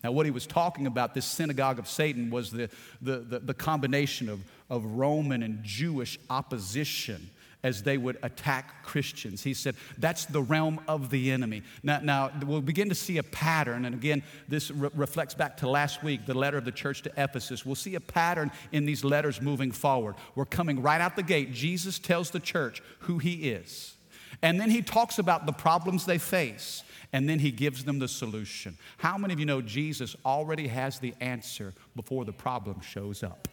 Now, 0.04 0.12
what 0.12 0.26
he 0.26 0.32
was 0.32 0.48
talking 0.48 0.88
about, 0.88 1.14
this 1.14 1.26
synagogue 1.26 1.80
of 1.80 1.88
Satan, 1.88 2.30
was 2.30 2.52
the, 2.52 2.70
the, 3.02 3.18
the, 3.20 3.40
the 3.40 3.54
combination 3.54 4.30
of, 4.30 4.40
of 4.70 4.86
Roman 4.86 5.44
and 5.44 5.64
Jewish 5.64 6.18
opposition 6.30 7.30
as 7.62 7.84
they 7.84 7.98
would 7.98 8.18
attack 8.24 8.84
Christians. 8.84 9.44
He 9.44 9.54
said, 9.54 9.76
that's 9.98 10.24
the 10.24 10.42
realm 10.42 10.80
of 10.88 11.10
the 11.10 11.30
enemy. 11.30 11.64
Now, 11.84 12.00
now 12.00 12.32
we'll 12.46 12.62
begin 12.62 12.88
to 12.88 12.96
see 12.96 13.18
a 13.18 13.24
pattern, 13.24 13.84
and 13.84 13.94
again, 13.94 14.24
this 14.48 14.72
re- 14.72 14.90
reflects 14.96 15.34
back 15.34 15.58
to 15.58 15.70
last 15.70 16.02
week, 16.02 16.26
the 16.26 16.34
letter 16.34 16.58
of 16.58 16.64
the 16.64 16.72
church 16.72 17.02
to 17.02 17.12
Ephesus. 17.18 17.66
We'll 17.66 17.76
see 17.76 17.96
a 17.96 18.00
pattern 18.00 18.52
in 18.72 18.86
these 18.86 19.04
letters 19.04 19.42
moving 19.42 19.74
forward. 19.74 20.16
We're 20.36 20.46
coming 20.46 20.82
right 20.82 21.02
out 21.02 21.18
the 21.18 21.24
gate. 21.24 21.52
Jesus 21.52 22.00
tells 22.00 22.30
the 22.30 22.40
church 22.40 22.82
who 23.00 23.18
he 23.18 23.50
is, 23.50 23.96
and 24.42 24.58
then 24.58 24.70
he 24.70 24.82
talks 24.82 25.20
about 25.20 25.46
the 25.46 25.52
problems 25.52 26.06
they 26.06 26.18
face. 26.18 26.84
And 27.12 27.28
then 27.28 27.40
he 27.40 27.52
gives 27.52 27.84
them 27.84 28.00
the 28.00 28.08
solution. 28.08 28.78
How 28.98 29.18
many 29.18 29.34
of 29.34 29.40
you 29.40 29.46
know 29.46 29.62
Jesus 29.62 30.16
already 30.26 30.68
has 30.68 31.00
the 31.00 31.14
answer 31.20 31.74
before 31.96 32.24
the 32.24 32.32
problem 32.32 32.82
shows 32.82 33.24
up? 33.24 33.48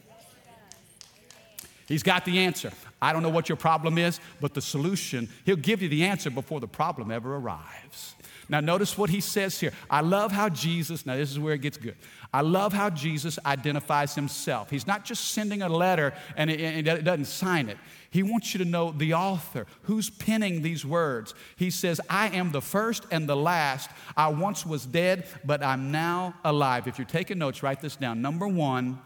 He's 1.87 2.03
got 2.03 2.25
the 2.25 2.39
answer. 2.39 2.71
I 3.01 3.13
don't 3.13 3.23
know 3.23 3.29
what 3.29 3.47
your 3.47 3.55
problem 3.55 3.97
is, 3.97 4.19
but 4.41 4.53
the 4.53 4.61
solution, 4.61 5.29
He'll 5.45 5.55
give 5.55 5.81
you 5.81 5.87
the 5.87 6.03
answer 6.03 6.29
before 6.29 6.59
the 6.59 6.67
problem 6.67 7.11
ever 7.11 7.37
arrives. 7.37 8.15
Now, 8.49 8.59
notice 8.59 8.97
what 8.97 9.09
he 9.09 9.19
says 9.19 9.59
here. 9.59 9.73
I 9.89 10.01
love 10.01 10.31
how 10.31 10.49
Jesus, 10.49 11.05
now 11.05 11.15
this 11.15 11.31
is 11.31 11.39
where 11.39 11.53
it 11.53 11.61
gets 11.61 11.77
good. 11.77 11.95
I 12.33 12.41
love 12.41 12.73
how 12.73 12.89
Jesus 12.89 13.39
identifies 13.45 14.15
himself. 14.15 14.69
He's 14.69 14.87
not 14.87 15.05
just 15.05 15.31
sending 15.31 15.61
a 15.61 15.69
letter 15.69 16.13
and 16.35 16.49
it, 16.49 16.83
doesn't 16.83 17.25
sign 17.25 17.69
it. 17.69 17.77
He 18.09 18.23
wants 18.23 18.53
you 18.53 18.59
to 18.59 18.65
know 18.65 18.91
the 18.91 19.13
author, 19.13 19.65
who's 19.83 20.09
penning 20.09 20.61
these 20.61 20.85
words. 20.85 21.33
He 21.55 21.69
says, 21.69 21.99
I 22.09 22.29
am 22.29 22.51
the 22.51 22.61
first 22.61 23.05
and 23.11 23.27
the 23.27 23.35
last. 23.35 23.89
I 24.15 24.29
once 24.29 24.65
was 24.65 24.85
dead, 24.85 25.25
but 25.43 25.61
I'm 25.61 25.91
now 25.91 26.35
alive. 26.43 26.87
If 26.87 26.97
you're 26.97 27.05
taking 27.05 27.37
notes, 27.37 27.63
write 27.63 27.81
this 27.81 27.95
down. 27.95 28.21
Number 28.21 28.47
one, 28.47 28.99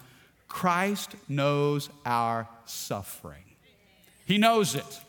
Christ 0.48 1.16
knows 1.28 1.90
our 2.06 2.48
suffering. 2.66 3.44
He 4.26 4.38
knows 4.38 4.76
it. 4.76 5.02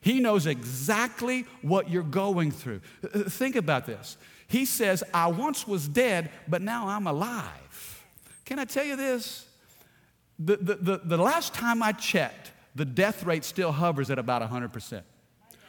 He 0.00 0.20
knows 0.20 0.46
exactly 0.46 1.46
what 1.62 1.90
you're 1.90 2.02
going 2.02 2.50
through. 2.50 2.80
Uh, 3.02 3.24
think 3.24 3.56
about 3.56 3.86
this. 3.86 4.16
He 4.46 4.64
says, 4.64 5.04
I 5.12 5.28
once 5.28 5.66
was 5.66 5.86
dead, 5.86 6.30
but 6.48 6.62
now 6.62 6.88
I'm 6.88 7.06
alive. 7.06 8.04
Can 8.44 8.58
I 8.58 8.64
tell 8.64 8.84
you 8.84 8.96
this? 8.96 9.46
The, 10.38 10.56
the, 10.56 10.74
the, 10.74 11.00
the 11.04 11.16
last 11.18 11.52
time 11.54 11.82
I 11.82 11.92
checked, 11.92 12.50
the 12.74 12.84
death 12.84 13.24
rate 13.24 13.44
still 13.44 13.72
hovers 13.72 14.10
at 14.10 14.18
about 14.18 14.42
100%. 14.42 15.02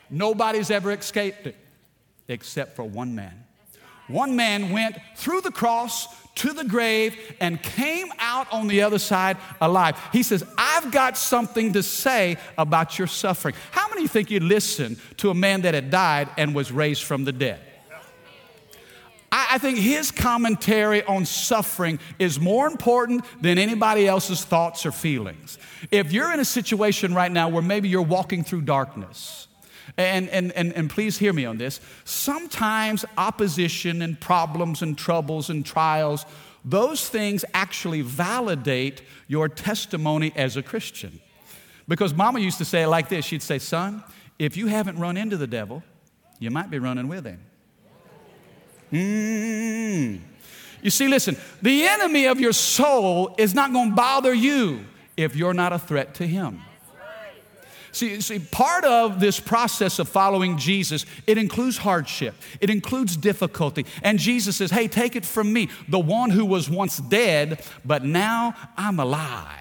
Nobody's 0.10 0.72
ever 0.72 0.92
escaped 0.92 1.48
it 1.48 1.58
except 2.28 2.76
for 2.76 2.84
one 2.84 3.14
man. 3.14 3.44
One 4.08 4.36
man 4.36 4.72
went 4.72 4.98
through 5.16 5.42
the 5.42 5.52
cross 5.52 6.08
to 6.36 6.54
the 6.54 6.64
grave 6.64 7.18
and 7.40 7.62
came 7.62 8.08
out 8.20 8.52
on 8.52 8.68
the 8.68 8.82
other 8.82 9.00
side 9.00 9.38
alive. 9.60 9.98
He 10.12 10.24
says, 10.24 10.44
I've 10.58 10.92
got 10.92 11.18
something 11.18 11.74
to 11.74 11.84
say 11.84 12.38
about 12.58 12.98
your 12.98 13.08
suffering. 13.08 13.56
How 13.72 13.81
many 13.92 14.08
think 14.08 14.32
you'd 14.32 14.44
listen 14.44 14.98
to 15.18 15.30
a 15.30 15.34
man 15.34 15.62
that 15.62 15.74
had 15.74 15.92
died 15.92 16.30
and 16.38 16.56
was 16.56 16.72
raised 16.72 17.04
from 17.04 17.26
the 17.26 17.32
dead? 17.32 17.60
I, 19.34 19.60
think 19.60 19.78
his 19.78 20.12
commentary 20.12 21.04
on 21.04 21.26
suffering 21.26 22.00
is 22.20 22.38
more 22.38 22.68
important 22.68 23.24
than 23.42 23.58
anybody 23.58 24.06
else's 24.06 24.44
thoughts 24.44 24.86
or 24.86 24.92
feelings. 24.92 25.58
If 25.90 26.12
you're 26.12 26.34
in 26.34 26.42
a 26.42 26.46
situation 26.46 27.14
right 27.14 27.32
now 27.32 27.48
where 27.48 27.62
maybe 27.62 27.88
you're 27.88 28.02
walking 28.02 28.44
through 28.44 28.64
darkness, 28.64 29.48
and, 29.98 30.30
and, 30.30 30.52
and, 30.54 30.74
and 30.74 30.90
please 30.90 31.18
hear 31.18 31.34
me 31.34 31.46
on 31.46 31.58
this. 31.58 31.80
Sometimes 32.06 33.06
opposition 33.18 34.02
and 34.02 34.20
problems 34.20 34.82
and 34.82 34.98
troubles 34.98 35.50
and 35.50 35.66
trials, 35.66 36.26
those 36.64 37.08
things 37.08 37.44
actually 37.54 38.02
validate 38.02 39.02
your 39.28 39.50
testimony 39.50 40.32
as 40.36 40.58
a 40.58 40.64
Christian. 40.64 41.20
Because 41.88 42.14
mama 42.14 42.40
used 42.40 42.58
to 42.60 42.66
say 42.66 42.84
it 42.84 42.88
like 42.88 43.10
this 43.10 43.26
she'd 43.26 43.44
say, 43.44 43.60
Son, 43.60 44.04
if 44.40 44.58
you 44.58 44.68
haven't 44.68 44.98
run 44.98 45.18
into 45.18 45.38
the 45.38 45.48
devil, 45.48 45.84
you 46.40 46.50
might 46.50 46.70
be 46.70 46.80
running 46.80 47.08
with 47.08 47.26
him. 47.26 47.40
Mm. 48.92 50.20
You 50.82 50.90
see, 50.90 51.08
listen, 51.08 51.38
the 51.62 51.84
enemy 51.84 52.26
of 52.26 52.40
your 52.40 52.54
soul 52.54 53.36
is 53.38 53.54
not 53.54 53.72
going 53.72 53.92
to 53.92 53.96
bother 53.96 54.34
you 54.34 54.86
if 55.16 55.36
you're 55.36 55.54
not 55.54 55.74
a 55.74 55.80
threat 55.80 56.16
to 56.16 56.28
him. 56.28 56.62
See, 57.94 58.22
see, 58.22 58.40
part 58.40 58.86
of 58.86 59.20
this 59.20 59.40
process 59.40 60.00
of 60.00 60.08
following 60.08 60.58
Jesus, 60.58 61.06
it 61.28 61.38
includes 61.38 61.78
hardship, 61.78 62.36
it 62.62 62.70
includes 62.70 63.18
difficulty. 63.18 63.86
And 64.02 64.18
Jesus 64.18 64.56
says, 64.56 64.72
Hey, 64.72 64.88
take 64.88 65.16
it 65.16 65.26
from 65.26 65.52
me, 65.52 65.70
the 65.90 66.00
one 66.00 66.30
who 66.30 66.46
was 66.46 66.70
once 66.70 66.98
dead, 66.98 67.62
but 67.84 68.04
now 68.04 68.56
I'm 68.78 69.00
alive. 69.00 69.61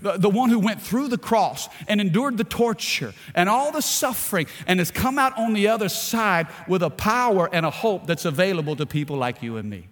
The, 0.00 0.16
the 0.16 0.30
one 0.30 0.48
who 0.48 0.58
went 0.58 0.80
through 0.80 1.08
the 1.08 1.18
cross 1.18 1.68
and 1.86 2.00
endured 2.00 2.38
the 2.38 2.44
torture 2.44 3.12
and 3.34 3.48
all 3.48 3.72
the 3.72 3.82
suffering 3.82 4.46
and 4.66 4.78
has 4.78 4.90
come 4.90 5.18
out 5.18 5.36
on 5.38 5.52
the 5.52 5.68
other 5.68 5.88
side 5.88 6.46
with 6.66 6.82
a 6.82 6.90
power 6.90 7.48
and 7.52 7.66
a 7.66 7.70
hope 7.70 8.06
that's 8.06 8.24
available 8.24 8.74
to 8.76 8.86
people 8.86 9.16
like 9.16 9.42
you 9.42 9.58
and 9.58 9.68
me. 9.68 9.88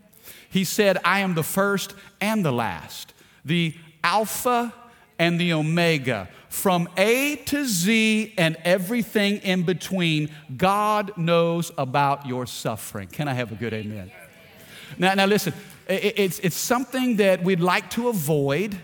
He 0.49 0.65
said, 0.65 0.99
I 1.05 1.21
am 1.21 1.35
the 1.35 1.43
first 1.43 1.95
and 2.21 2.45
the 2.45 2.53
last, 2.53 3.13
the 3.45 3.75
Alpha 4.03 4.73
and 5.19 5.39
the 5.39 5.53
Omega. 5.53 6.29
From 6.49 6.89
A 6.97 7.37
to 7.37 7.65
Z 7.65 8.35
and 8.37 8.57
everything 8.65 9.37
in 9.39 9.63
between, 9.63 10.31
God 10.57 11.17
knows 11.17 11.71
about 11.79 12.27
your 12.27 12.47
suffering. 12.47 13.07
Can 13.07 13.29
I 13.29 13.35
have 13.35 13.53
a 13.53 13.55
good 13.55 13.73
amen? 13.73 14.11
Now, 14.99 15.15
now 15.15 15.27
listen, 15.27 15.53
it's, 15.87 16.39
it's 16.41 16.57
something 16.57 17.17
that 17.17 17.45
we'd 17.45 17.61
like 17.61 17.91
to 17.91 18.09
avoid. 18.09 18.77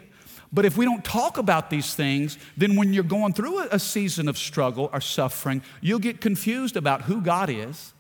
But 0.53 0.65
if 0.65 0.77
we 0.77 0.85
don't 0.85 1.05
talk 1.05 1.39
about 1.39 1.71
these 1.71 1.95
things, 1.95 2.39
then 2.57 2.77
when 2.77 2.93
you're 2.93 3.05
going 3.05 3.33
through 3.33 3.69
a, 3.71 3.79
season 3.79 4.29
of 4.29 4.39
struggle 4.39 4.91
or 4.93 5.01
suffering, 5.01 5.63
you'll 5.81 5.99
get 5.99 6.21
confused 6.21 6.77
about 6.77 7.03
who 7.03 7.21
God 7.21 7.51
is 7.51 7.93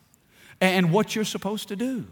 and 0.61 0.93
what 0.93 1.15
you're 1.15 1.25
supposed 1.25 1.69
to 1.69 1.77
do. 1.77 2.07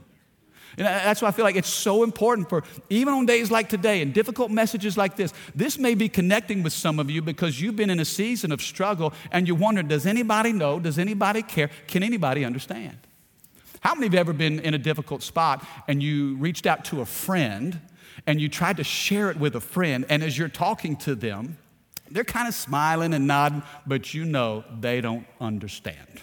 And 0.77 0.87
that's 0.87 1.23
why 1.23 1.29
I 1.29 1.31
feel 1.31 1.45
like 1.45 1.55
it's 1.55 1.69
so 1.69 2.03
important 2.03 2.49
for, 2.49 2.65
even 2.91 3.15
on 3.15 3.27
days 3.27 3.51
like 3.51 3.69
today 3.69 4.03
and 4.03 4.13
difficult 4.13 4.51
messages 4.51 4.97
like 4.97 5.15
this, 5.15 5.33
this 5.55 5.79
may 5.79 5.95
be 5.95 6.09
connecting 6.09 6.63
with 6.65 6.73
some 6.73 6.99
of 6.99 7.09
you 7.09 7.23
because 7.23 7.61
you've 7.61 7.77
been 7.77 7.91
in 7.91 8.01
a 8.01 8.05
season 8.05 8.51
of 8.51 8.61
struggle 8.61 9.13
and 9.31 9.47
you 9.47 9.55
wonder, 9.55 9.83
does 9.83 10.05
anybody 10.05 10.53
know? 10.53 10.81
Does 10.81 10.99
anybody 10.99 11.43
care? 11.43 11.71
Can 11.87 12.03
anybody 12.03 12.45
understand? 12.45 12.99
How 13.81 13.95
many 13.95 14.13
you 14.13 14.19
ever 14.19 14.33
been 14.33 14.61
in 14.61 14.75
a 14.75 14.79
difficult 14.79 15.23
spot 15.23 15.65
and 15.87 16.03
you 16.03 16.37
reached 16.37 16.67
out 16.67 16.87
to 16.87 17.03
a 17.03 17.07
friend 17.07 17.81
and 18.27 18.41
you 18.41 18.49
tried 18.49 18.79
to 18.79 18.85
share 18.85 19.31
it 19.31 19.37
with 19.37 19.55
a 19.55 19.61
friend, 19.61 20.07
and 20.09 20.23
as 20.23 20.37
you're 20.39 20.49
talking 20.49 20.97
to 20.97 21.15
them, 21.15 21.59
they're 22.11 22.25
kind 22.25 22.49
of 22.49 22.55
smiling 22.55 23.15
and 23.15 23.27
nodding, 23.27 23.63
but 23.87 24.15
you 24.15 24.25
know 24.25 24.65
they 24.81 25.01
don't 25.01 25.27
understand. 25.41 26.23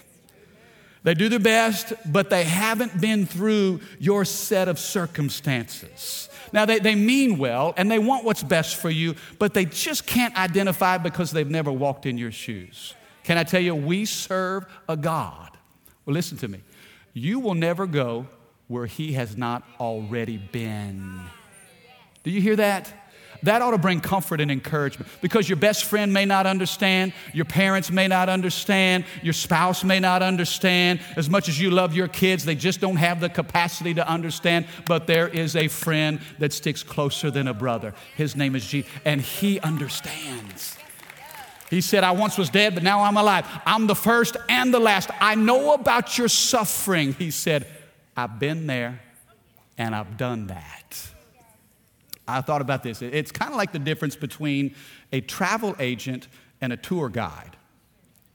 They 1.04 1.14
do 1.14 1.28
their 1.28 1.40
best, 1.40 1.92
but 2.06 2.30
they 2.30 2.44
haven't 2.44 3.00
been 3.00 3.26
through 3.26 3.80
your 3.98 4.24
set 4.24 4.68
of 4.68 4.78
circumstances. 4.78 6.28
Now, 6.52 6.64
they, 6.64 6.78
they 6.78 6.94
mean 6.94 7.38
well 7.38 7.74
and 7.76 7.90
they 7.90 7.98
want 7.98 8.24
what's 8.24 8.42
best 8.42 8.76
for 8.76 8.90
you, 8.90 9.16
but 9.38 9.54
they 9.54 9.64
just 9.64 10.06
can't 10.06 10.36
identify 10.36 10.98
because 10.98 11.32
they've 11.32 11.48
never 11.50 11.72
walked 11.72 12.06
in 12.06 12.18
your 12.18 12.30
shoes. 12.30 12.94
Can 13.24 13.36
I 13.36 13.44
tell 13.44 13.60
you, 13.60 13.74
we 13.74 14.04
serve 14.04 14.66
a 14.88 14.96
God. 14.96 15.50
Well, 16.04 16.14
listen 16.14 16.38
to 16.38 16.48
me. 16.48 16.60
You 17.14 17.40
will 17.40 17.54
never 17.54 17.86
go 17.86 18.26
where 18.68 18.86
He 18.86 19.12
has 19.14 19.36
not 19.36 19.64
already 19.80 20.36
been. 20.36 21.20
Do 22.22 22.30
you 22.30 22.40
hear 22.40 22.56
that? 22.56 22.92
That 23.42 23.60
ought 23.60 23.72
to 23.72 23.78
bring 23.78 24.00
comfort 24.00 24.40
and 24.40 24.52
encouragement 24.52 25.10
because 25.20 25.48
your 25.48 25.56
best 25.56 25.84
friend 25.84 26.12
may 26.12 26.24
not 26.24 26.46
understand, 26.46 27.12
your 27.32 27.44
parents 27.44 27.90
may 27.90 28.06
not 28.06 28.28
understand, 28.28 29.04
your 29.20 29.32
spouse 29.32 29.82
may 29.82 29.98
not 29.98 30.22
understand. 30.22 31.00
As 31.16 31.28
much 31.28 31.48
as 31.48 31.60
you 31.60 31.70
love 31.70 31.92
your 31.92 32.06
kids, 32.06 32.44
they 32.44 32.54
just 32.54 32.80
don't 32.80 32.96
have 32.96 33.18
the 33.18 33.28
capacity 33.28 33.94
to 33.94 34.08
understand. 34.08 34.66
But 34.86 35.08
there 35.08 35.26
is 35.26 35.56
a 35.56 35.66
friend 35.66 36.20
that 36.38 36.52
sticks 36.52 36.84
closer 36.84 37.32
than 37.32 37.48
a 37.48 37.54
brother. 37.54 37.94
His 38.16 38.36
name 38.36 38.54
is 38.54 38.64
Jesus, 38.64 38.90
and 39.04 39.20
he 39.20 39.58
understands. 39.58 40.76
He 41.68 41.80
said, 41.80 42.04
I 42.04 42.12
once 42.12 42.38
was 42.38 42.50
dead, 42.50 42.74
but 42.74 42.84
now 42.84 43.00
I'm 43.02 43.16
alive. 43.16 43.46
I'm 43.66 43.86
the 43.86 43.96
first 43.96 44.36
and 44.48 44.72
the 44.72 44.78
last. 44.78 45.10
I 45.20 45.34
know 45.34 45.72
about 45.72 46.16
your 46.18 46.28
suffering. 46.28 47.14
He 47.14 47.30
said, 47.30 47.66
I've 48.16 48.38
been 48.38 48.66
there 48.66 49.00
and 49.78 49.94
I've 49.94 50.18
done 50.18 50.48
that. 50.48 51.11
I 52.26 52.40
thought 52.40 52.60
about 52.60 52.82
this. 52.82 53.02
It's 53.02 53.32
kind 53.32 53.50
of 53.50 53.56
like 53.56 53.72
the 53.72 53.78
difference 53.78 54.16
between 54.16 54.74
a 55.12 55.20
travel 55.20 55.74
agent 55.78 56.28
and 56.60 56.72
a 56.72 56.76
tour 56.76 57.08
guide. 57.08 57.56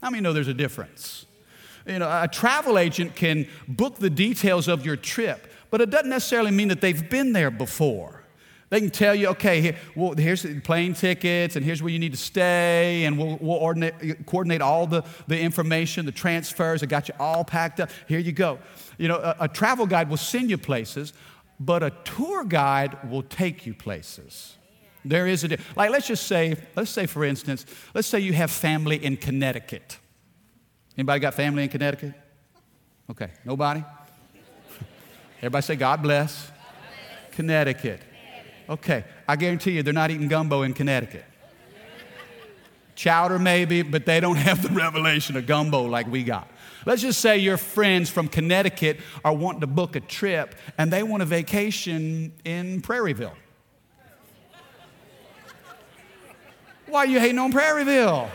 How 0.02 0.10
many 0.10 0.22
know 0.22 0.32
there's 0.32 0.48
a 0.48 0.54
difference? 0.54 1.26
You 1.86 1.98
know, 1.98 2.08
a 2.08 2.28
travel 2.28 2.78
agent 2.78 3.16
can 3.16 3.48
book 3.66 3.96
the 3.96 4.10
details 4.10 4.68
of 4.68 4.84
your 4.84 4.96
trip, 4.96 5.50
but 5.70 5.80
it 5.80 5.90
doesn't 5.90 6.10
necessarily 6.10 6.50
mean 6.50 6.68
that 6.68 6.80
they've 6.80 7.08
been 7.08 7.32
there 7.32 7.50
before. 7.50 8.24
They 8.70 8.80
can 8.80 8.90
tell 8.90 9.14
you, 9.14 9.28
okay, 9.28 9.62
here, 9.62 9.76
well, 9.96 10.12
here's 10.12 10.42
the 10.42 10.60
plane 10.60 10.92
tickets, 10.92 11.56
and 11.56 11.64
here's 11.64 11.82
where 11.82 11.90
you 11.90 11.98
need 11.98 12.12
to 12.12 12.18
stay, 12.18 13.06
and 13.06 13.16
we'll, 13.16 13.38
we'll 13.40 13.56
ordinate, 13.56 14.26
coordinate 14.26 14.60
all 14.60 14.86
the, 14.86 15.02
the 15.26 15.40
information, 15.40 16.04
the 16.04 16.12
transfers. 16.12 16.82
I 16.82 16.86
got 16.86 17.08
you 17.08 17.14
all 17.18 17.44
packed 17.44 17.80
up. 17.80 17.88
Here 18.06 18.18
you 18.18 18.32
go. 18.32 18.58
You 18.98 19.08
know, 19.08 19.16
a, 19.16 19.36
a 19.40 19.48
travel 19.48 19.86
guide 19.86 20.10
will 20.10 20.18
send 20.18 20.50
you 20.50 20.58
places, 20.58 21.14
but 21.60 21.82
a 21.82 21.90
tour 22.04 22.44
guide 22.44 23.10
will 23.10 23.22
take 23.22 23.66
you 23.66 23.74
places. 23.74 24.56
There 25.04 25.26
is 25.26 25.44
a 25.44 25.58
like. 25.76 25.90
Let's 25.90 26.06
just 26.06 26.26
say, 26.26 26.56
let's 26.76 26.90
say 26.90 27.06
for 27.06 27.24
instance, 27.24 27.64
let's 27.94 28.08
say 28.08 28.20
you 28.20 28.32
have 28.32 28.50
family 28.50 29.02
in 29.02 29.16
Connecticut. 29.16 29.98
Anybody 30.96 31.20
got 31.20 31.34
family 31.34 31.62
in 31.62 31.68
Connecticut? 31.68 32.14
Okay, 33.10 33.30
nobody. 33.44 33.82
Everybody 35.38 35.62
say 35.62 35.76
God 35.76 36.02
bless. 36.02 36.50
Connecticut. 37.32 38.02
Okay, 38.68 39.04
I 39.26 39.36
guarantee 39.36 39.72
you 39.72 39.82
they're 39.82 39.92
not 39.92 40.10
eating 40.10 40.28
gumbo 40.28 40.62
in 40.62 40.74
Connecticut. 40.74 41.24
Chowder, 42.96 43.38
maybe, 43.38 43.82
but 43.82 44.04
they 44.04 44.18
don't 44.18 44.36
have 44.36 44.60
the 44.60 44.70
revelation 44.70 45.36
of 45.36 45.46
gumbo 45.46 45.84
like 45.84 46.08
we 46.08 46.24
got. 46.24 46.48
Let's 46.88 47.02
just 47.02 47.20
say 47.20 47.36
your 47.36 47.58
friends 47.58 48.08
from 48.08 48.28
Connecticut 48.28 49.00
are 49.22 49.34
wanting 49.34 49.60
to 49.60 49.66
book 49.66 49.94
a 49.94 50.00
trip 50.00 50.54
and 50.78 50.90
they 50.90 51.02
want 51.02 51.22
a 51.22 51.26
vacation 51.26 52.32
in 52.46 52.80
Prairieville. 52.80 53.34
Why 56.86 57.00
are 57.00 57.06
you 57.06 57.20
hating 57.20 57.38
on 57.38 57.52
Prairieville? 57.52 58.30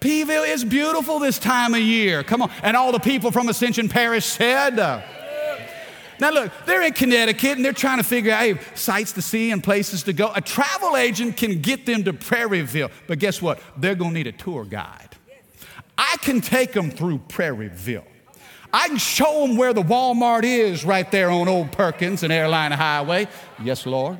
Peeville 0.00 0.46
is 0.46 0.62
beautiful 0.62 1.20
this 1.20 1.38
time 1.38 1.72
of 1.72 1.80
year. 1.80 2.22
Come 2.22 2.42
on. 2.42 2.50
And 2.62 2.76
all 2.76 2.92
the 2.92 2.98
people 2.98 3.30
from 3.30 3.48
Ascension 3.48 3.88
Parish 3.88 4.26
said, 4.26 4.78
uh, 4.78 5.00
now, 6.20 6.32
look, 6.32 6.52
they're 6.66 6.82
in 6.82 6.92
Connecticut 6.92 7.56
and 7.56 7.64
they're 7.64 7.72
trying 7.72 7.96
to 7.96 8.04
figure 8.04 8.32
out 8.32 8.42
hey, 8.42 8.58
sights 8.74 9.12
to 9.12 9.22
see 9.22 9.52
and 9.52 9.64
places 9.64 10.02
to 10.02 10.12
go. 10.12 10.30
A 10.34 10.42
travel 10.42 10.98
agent 10.98 11.38
can 11.38 11.62
get 11.62 11.86
them 11.86 12.04
to 12.04 12.12
Prairieville, 12.12 12.90
but 13.06 13.18
guess 13.18 13.40
what? 13.40 13.58
They're 13.78 13.94
going 13.94 14.10
to 14.10 14.14
need 14.14 14.26
a 14.26 14.32
tour 14.32 14.66
guide. 14.66 15.09
I 16.02 16.16
can 16.22 16.40
take 16.40 16.72
them 16.72 16.90
through 16.90 17.18
Prairieville. 17.28 18.06
I 18.72 18.88
can 18.88 18.96
show 18.96 19.46
them 19.46 19.58
where 19.58 19.74
the 19.74 19.82
Walmart 19.82 20.44
is 20.44 20.82
right 20.82 21.08
there 21.10 21.30
on 21.30 21.46
Old 21.46 21.72
Perkins 21.72 22.22
and 22.22 22.32
Airline 22.32 22.72
Highway. 22.72 23.28
Yes, 23.62 23.84
Lord. 23.84 24.16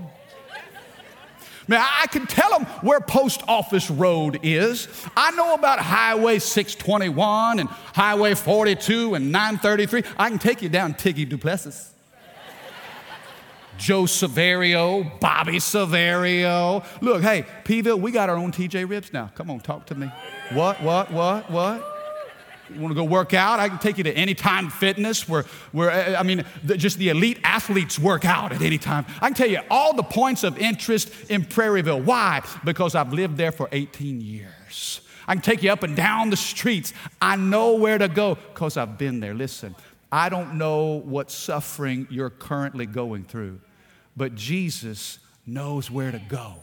Man, 1.66 1.82
I 1.82 2.06
can 2.08 2.26
tell 2.26 2.50
them 2.50 2.66
where 2.82 3.00
Post 3.00 3.42
Office 3.48 3.90
Road 3.90 4.40
is. 4.42 4.88
I 5.16 5.30
know 5.30 5.54
about 5.54 5.78
Highway 5.78 6.38
621 6.38 7.60
and 7.60 7.68
Highway 7.70 8.34
42 8.34 9.14
and 9.14 9.32
933. 9.32 10.02
I 10.18 10.28
can 10.28 10.38
take 10.38 10.60
you 10.60 10.68
down 10.68 10.92
Tiggy 10.92 11.24
Duplessis. 11.24 11.94
Joe 13.78 14.02
Sevario, 14.02 15.18
Bobby 15.20 15.54
Sevario. 15.54 16.84
Look, 17.00 17.22
hey, 17.22 17.46
Peeville, 17.64 17.98
we 17.98 18.10
got 18.10 18.28
our 18.28 18.36
own 18.36 18.52
TJ 18.52 18.86
Ribs 18.86 19.14
now. 19.14 19.30
Come 19.34 19.50
on, 19.50 19.60
talk 19.60 19.86
to 19.86 19.94
me. 19.94 20.10
What, 20.52 20.82
what, 20.82 21.12
what, 21.12 21.48
what? 21.48 21.86
You 22.74 22.80
want 22.80 22.90
to 22.90 22.96
go 22.96 23.04
work 23.04 23.34
out? 23.34 23.60
I 23.60 23.68
can 23.68 23.78
take 23.78 23.98
you 23.98 24.04
to 24.04 24.12
Anytime 24.12 24.68
Fitness, 24.68 25.28
where, 25.28 25.44
where 25.70 25.90
uh, 25.90 26.18
I 26.18 26.24
mean, 26.24 26.44
the, 26.64 26.76
just 26.76 26.98
the 26.98 27.08
elite 27.08 27.38
athletes 27.44 27.98
work 27.98 28.24
out 28.24 28.52
at 28.52 28.60
any 28.60 28.78
time. 28.78 29.06
I 29.20 29.28
can 29.28 29.34
tell 29.34 29.48
you 29.48 29.60
all 29.70 29.94
the 29.94 30.02
points 30.02 30.42
of 30.42 30.58
interest 30.58 31.12
in 31.30 31.44
Prairieville. 31.44 32.04
Why? 32.04 32.42
Because 32.64 32.96
I've 32.96 33.12
lived 33.12 33.36
there 33.36 33.52
for 33.52 33.68
18 33.70 34.20
years. 34.20 35.00
I 35.28 35.34
can 35.34 35.42
take 35.42 35.62
you 35.62 35.70
up 35.70 35.84
and 35.84 35.94
down 35.94 36.30
the 36.30 36.36
streets. 36.36 36.92
I 37.22 37.36
know 37.36 37.74
where 37.74 37.98
to 37.98 38.08
go 38.08 38.34
because 38.34 38.76
I've 38.76 38.98
been 38.98 39.20
there. 39.20 39.34
Listen, 39.34 39.76
I 40.10 40.28
don't 40.28 40.54
know 40.54 41.00
what 41.04 41.30
suffering 41.30 42.08
you're 42.10 42.30
currently 42.30 42.86
going 42.86 43.22
through, 43.22 43.60
but 44.16 44.34
Jesus 44.34 45.20
knows 45.46 45.90
where 45.90 46.10
to 46.10 46.18
go. 46.28 46.56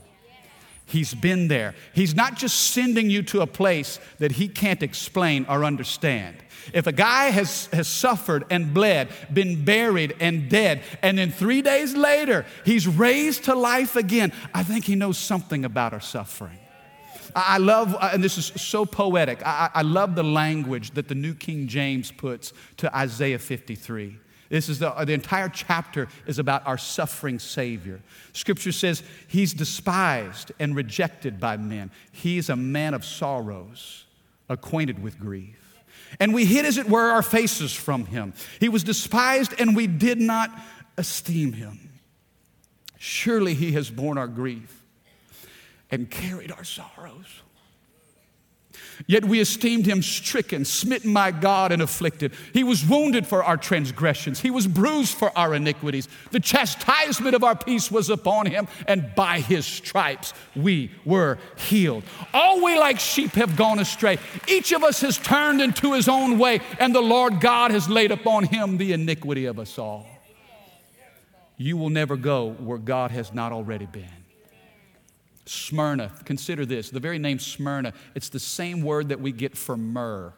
He's 0.87 1.13
been 1.13 1.49
there. 1.49 1.75
He's 1.93 2.15
not 2.15 2.37
just 2.37 2.71
sending 2.71 3.09
you 3.09 3.21
to 3.23 3.41
a 3.41 3.47
place 3.47 3.99
that 4.19 4.31
he 4.31 4.47
can't 4.47 4.81
explain 4.81 5.45
or 5.49 5.65
understand. 5.65 6.37
If 6.73 6.87
a 6.87 6.93
guy 6.93 7.25
has, 7.25 7.65
has 7.67 7.89
suffered 7.89 8.45
and 8.49 8.73
bled, 8.73 9.09
been 9.31 9.65
buried 9.65 10.15
and 10.21 10.49
dead, 10.49 10.81
and 11.01 11.17
then 11.17 11.31
three 11.31 11.61
days 11.61 11.93
later 11.93 12.45
he's 12.63 12.87
raised 12.87 13.43
to 13.45 13.53
life 13.53 13.97
again, 13.97 14.31
I 14.53 14.63
think 14.63 14.85
he 14.85 14.95
knows 14.95 15.17
something 15.17 15.65
about 15.65 15.91
our 15.91 16.01
suffering. 16.01 16.57
I 17.35 17.57
love, 17.57 17.93
uh, 17.93 18.11
and 18.13 18.23
this 18.23 18.37
is 18.37 18.45
so 18.45 18.85
poetic, 18.85 19.45
I, 19.45 19.69
I 19.73 19.81
love 19.81 20.15
the 20.15 20.23
language 20.23 20.91
that 20.91 21.09
the 21.09 21.15
New 21.15 21.33
King 21.33 21.67
James 21.67 22.11
puts 22.11 22.53
to 22.77 22.95
Isaiah 22.95 23.39
53. 23.39 24.17
This 24.49 24.69
is 24.69 24.79
the, 24.79 24.91
the 24.91 25.13
entire 25.13 25.49
chapter 25.49 26.07
is 26.25 26.39
about 26.39 26.65
our 26.65 26.77
suffering 26.77 27.39
Savior. 27.39 28.01
Scripture 28.33 28.71
says 28.71 29.03
he's 29.27 29.53
despised 29.53 30.51
and 30.59 30.75
rejected 30.75 31.39
by 31.39 31.57
men. 31.57 31.91
He's 32.11 32.49
a 32.49 32.55
man 32.55 32.93
of 32.93 33.03
sorrows, 33.03 34.05
acquainted 34.49 35.01
with 35.01 35.19
grief. 35.19 35.83
And 36.19 36.33
we 36.33 36.45
hid, 36.45 36.65
as 36.65 36.77
it 36.77 36.89
were, 36.89 37.09
our 37.09 37.23
faces 37.23 37.73
from 37.73 38.05
him. 38.05 38.33
He 38.59 38.69
was 38.69 38.83
despised 38.83 39.53
and 39.59 39.75
we 39.75 39.87
did 39.87 40.19
not 40.19 40.49
esteem 40.97 41.53
him. 41.53 41.89
Surely 42.97 43.53
he 43.53 43.73
has 43.73 43.89
borne 43.89 44.17
our 44.17 44.27
grief 44.27 44.83
and 45.91 46.09
carried 46.09 46.51
our 46.51 46.63
sorrows. 46.63 47.41
Yet 49.05 49.25
we 49.25 49.39
esteemed 49.39 49.85
him 49.85 50.01
stricken, 50.01 50.65
smitten 50.65 51.13
by 51.13 51.31
God, 51.31 51.71
and 51.71 51.81
afflicted. 51.81 52.33
He 52.53 52.63
was 52.63 52.85
wounded 52.85 53.27
for 53.27 53.43
our 53.43 53.57
transgressions, 53.57 54.39
he 54.39 54.51
was 54.51 54.67
bruised 54.67 55.13
for 55.13 55.37
our 55.37 55.53
iniquities. 55.53 56.07
The 56.31 56.39
chastisement 56.39 57.35
of 57.35 57.43
our 57.43 57.55
peace 57.55 57.91
was 57.91 58.09
upon 58.09 58.47
him, 58.47 58.67
and 58.87 59.13
by 59.15 59.39
his 59.39 59.65
stripes 59.65 60.33
we 60.55 60.91
were 61.05 61.37
healed. 61.57 62.03
All 62.33 62.63
we 62.63 62.77
like 62.77 62.99
sheep 62.99 63.31
have 63.33 63.55
gone 63.55 63.79
astray. 63.79 64.17
Each 64.47 64.71
of 64.71 64.83
us 64.83 65.01
has 65.01 65.17
turned 65.17 65.61
into 65.61 65.93
his 65.93 66.07
own 66.07 66.39
way, 66.39 66.61
and 66.79 66.95
the 66.95 67.01
Lord 67.01 67.39
God 67.39 67.71
has 67.71 67.87
laid 67.89 68.11
upon 68.11 68.45
him 68.45 68.77
the 68.77 68.93
iniquity 68.93 69.45
of 69.45 69.59
us 69.59 69.77
all. 69.77 70.07
You 71.57 71.75
will 71.75 71.89
never 71.89 72.15
go 72.15 72.51
where 72.51 72.77
God 72.77 73.11
has 73.11 73.33
not 73.33 73.51
already 73.51 73.87
been. 73.87 74.16
Smyrna, 75.47 76.11
consider 76.25 76.65
this 76.65 76.89
the 76.89 76.99
very 76.99 77.19
name 77.19 77.39
Smyrna, 77.39 77.93
it's 78.15 78.29
the 78.29 78.39
same 78.39 78.81
word 78.81 79.09
that 79.09 79.19
we 79.19 79.31
get 79.31 79.57
for 79.57 79.77
myrrh. 79.77 80.33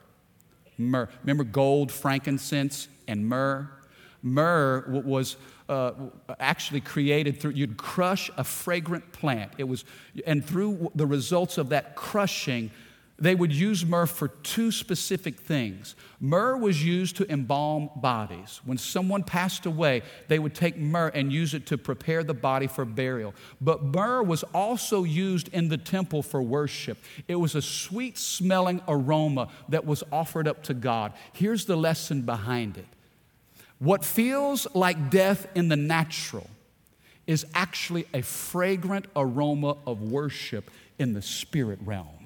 Myrrh. 0.78 1.10
Remember 1.24 1.44
gold, 1.44 1.92
frankincense, 1.92 2.88
and 3.08 3.28
myrrh? 3.28 3.70
Myrrh 4.22 5.02
was 5.04 5.38
uh, 5.68 5.92
actually 6.40 6.82
created 6.82 7.40
through, 7.40 7.52
you'd 7.52 7.78
crush 7.78 8.30
a 8.38 8.44
fragrant 8.44 9.12
plant. 9.12 9.54
It 9.58 9.66
was, 9.66 9.86
and 10.26 10.46
through 10.46 10.92
the 10.96 11.06
results 11.06 11.58
of 11.58 11.70
that 11.70 11.96
crushing, 11.96 12.72
they 13.22 13.36
would 13.36 13.54
use 13.54 13.86
myrrh 13.86 14.06
for 14.06 14.28
two 14.28 14.72
specific 14.72 15.40
things. 15.40 15.96
Myrrh 16.20 16.58
was 16.58 16.84
used 16.84 17.18
to 17.18 17.32
embalm 17.32 17.90
bodies. 17.96 18.62
When 18.66 18.78
someone 18.78 19.24
passed 19.24 19.66
away, 19.66 20.04
they 20.28 20.40
would 20.40 20.56
take 20.56 20.78
myrrh 20.78 21.12
and 21.14 21.32
use 21.32 21.54
it 21.54 21.66
to 21.68 21.78
prepare 21.78 22.24
the 22.24 22.34
body 22.34 22.68
for 22.68 22.86
burial. 22.86 23.34
But 23.60 23.84
myrrh 23.84 24.24
was 24.24 24.44
also 24.54 25.04
used 25.04 25.50
in 25.50 25.70
the 25.70 25.78
temple 25.78 26.24
for 26.24 26.42
worship. 26.42 26.98
It 27.28 27.36
was 27.36 27.56
a 27.56 27.62
sweet 27.62 28.18
smelling 28.18 28.82
aroma 28.88 29.50
that 29.70 29.86
was 29.86 30.04
offered 30.12 30.48
up 30.48 30.64
to 30.64 30.74
God. 30.74 31.14
Here's 31.34 31.66
the 31.66 31.78
lesson 31.78 32.22
behind 32.22 32.78
it 32.78 32.88
what 33.80 34.04
feels 34.04 34.68
like 34.76 35.10
death 35.10 35.48
in 35.56 35.70
the 35.70 35.78
natural 35.78 36.50
is 37.26 37.46
actually 37.54 38.06
a 38.14 38.22
fragrant 38.22 39.06
aroma 39.16 39.78
of 39.88 40.02
worship 40.02 40.70
in 40.98 41.14
the 41.14 41.22
spirit 41.22 41.80
realm. 41.84 42.19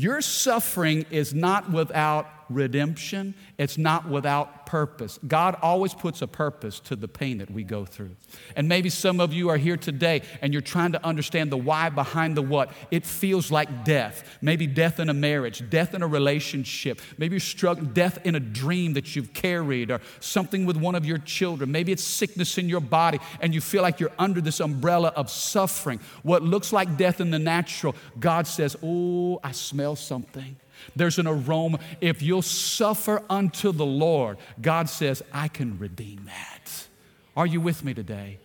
Your 0.00 0.22
suffering 0.22 1.04
is 1.10 1.34
not 1.34 1.70
without 1.70 2.26
redemption, 2.50 3.34
it's 3.58 3.78
not 3.78 4.08
without 4.08 4.66
purpose. 4.66 5.18
God 5.26 5.56
always 5.62 5.94
puts 5.94 6.22
a 6.22 6.28
purpose 6.28 6.78
to 6.80 6.96
the 6.96 7.08
pain 7.08 7.38
that 7.38 7.50
we 7.50 7.64
go 7.64 7.84
through. 7.84 8.10
And 8.54 8.68
maybe 8.68 8.88
some 8.88 9.18
of 9.18 9.32
you 9.32 9.48
are 9.48 9.56
here 9.56 9.76
today 9.76 10.22
and 10.42 10.52
you're 10.52 10.62
trying 10.62 10.92
to 10.92 11.04
understand 11.04 11.50
the 11.50 11.56
why 11.56 11.88
behind 11.88 12.36
the 12.36 12.42
what. 12.42 12.70
It 12.90 13.04
feels 13.04 13.50
like 13.50 13.84
death. 13.84 14.38
Maybe 14.40 14.66
death 14.66 15.00
in 15.00 15.08
a 15.08 15.14
marriage, 15.14 15.68
death 15.70 15.94
in 15.94 16.02
a 16.02 16.06
relationship. 16.06 17.00
Maybe 17.18 17.34
you're 17.34 17.40
struggling, 17.40 17.92
death 17.92 18.24
in 18.24 18.34
a 18.34 18.40
dream 18.40 18.94
that 18.94 19.16
you've 19.16 19.32
carried, 19.32 19.90
or 19.90 20.00
something 20.20 20.66
with 20.66 20.76
one 20.76 20.94
of 20.94 21.04
your 21.04 21.18
children. 21.18 21.72
Maybe 21.72 21.90
it's 21.90 22.04
sickness 22.04 22.56
in 22.56 22.68
your 22.68 22.80
body 22.80 23.18
and 23.40 23.54
you 23.54 23.60
feel 23.60 23.82
like 23.82 23.98
you're 23.98 24.12
under 24.18 24.40
this 24.40 24.60
umbrella 24.60 25.12
of 25.16 25.30
suffering. 25.30 26.00
What 26.22 26.42
looks 26.42 26.72
like 26.72 26.96
death 26.96 27.20
in 27.20 27.30
the 27.30 27.38
natural, 27.38 27.96
God 28.18 28.46
says, 28.46 28.76
Oh, 28.82 29.40
I 29.42 29.52
smell 29.52 29.96
something. 29.96 30.56
There's 30.96 31.18
an 31.18 31.26
aroma. 31.26 31.78
If 32.00 32.22
you'll 32.22 32.42
suffer 32.42 33.22
unto 33.28 33.72
the 33.72 33.86
Lord, 33.86 34.38
God 34.60 34.88
says, 34.88 35.22
I 35.32 35.48
can 35.48 35.78
redeem 35.78 36.24
that. 36.26 36.88
Are 37.36 37.46
you 37.46 37.60
with 37.60 37.84
me 37.84 37.94
today? 37.94 38.38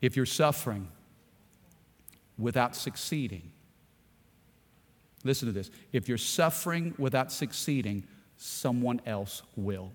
If 0.00 0.16
you're 0.16 0.26
suffering 0.26 0.88
without 2.38 2.74
succeeding, 2.74 3.52
listen 5.24 5.46
to 5.46 5.52
this. 5.52 5.70
If 5.92 6.08
you're 6.08 6.18
suffering 6.18 6.94
without 6.98 7.30
succeeding, 7.30 8.04
someone 8.36 9.00
else 9.04 9.42
will. 9.56 9.92